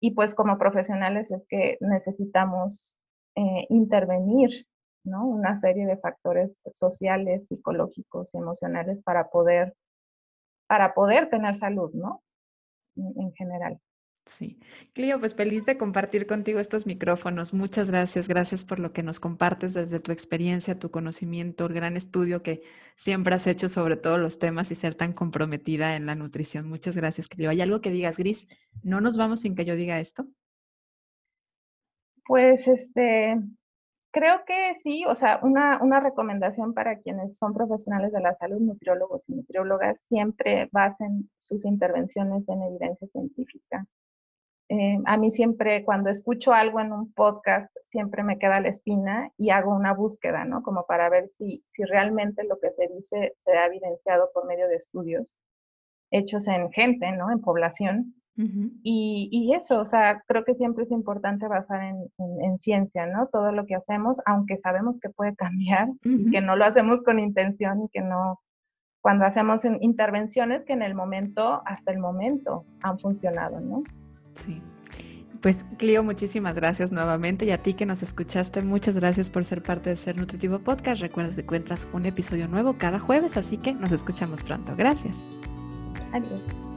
[0.00, 2.98] y pues como profesionales es que necesitamos
[3.36, 4.66] eh, intervenir,
[5.04, 5.26] ¿no?
[5.26, 9.74] Una serie de factores sociales, psicológicos y emocionales para poder,
[10.66, 12.22] para poder tener salud, ¿no?
[12.96, 13.80] en general.
[14.26, 14.58] Sí.
[14.94, 17.52] Clio, pues feliz de compartir contigo estos micrófonos.
[17.52, 18.26] Muchas gracias.
[18.26, 22.62] Gracias por lo que nos compartes desde tu experiencia, tu conocimiento, el gran estudio que
[22.94, 26.68] siempre has hecho sobre todos los temas y ser tan comprometida en la nutrición.
[26.68, 27.50] Muchas gracias, Clio.
[27.50, 28.48] ¿Hay algo que digas, Gris?
[28.82, 30.26] ¿No nos vamos sin que yo diga esto?
[32.26, 33.38] Pues este,
[34.10, 38.58] creo que sí, o sea, una, una recomendación para quienes son profesionales de la salud,
[38.60, 43.86] nutriólogos y nutriólogas, siempre basen sus intervenciones en evidencia científica
[44.68, 49.30] eh, a mí siempre cuando escucho algo en un podcast, siempre me queda la espina
[49.36, 50.62] y hago una búsqueda, ¿no?
[50.62, 54.66] Como para ver si, si realmente lo que se dice se ha evidenciado por medio
[54.68, 55.36] de estudios
[56.10, 57.30] hechos en gente, ¿no?
[57.30, 58.14] En población.
[58.36, 62.10] y, y, eso, o sea, creo que siempre es importante basar en,
[62.42, 63.28] en, ciencia, ¿no?
[63.28, 67.84] Todo lo que hacemos, aunque sabemos que puede cambiar, que no lo hacemos con intención
[67.84, 68.40] y que no,
[69.00, 73.84] cuando hacemos intervenciones que en el momento, hasta el momento, han funcionado, ¿no?
[74.34, 74.60] Sí.
[75.40, 79.62] Pues Clio, muchísimas gracias nuevamente y a ti que nos escuchaste, muchas gracias por ser
[79.62, 81.02] parte de Ser Nutritivo Podcast.
[81.02, 84.74] Recuerda que encuentras un episodio nuevo cada jueves, así que nos escuchamos pronto.
[84.74, 85.22] Gracias.
[86.12, 86.73] Adiós.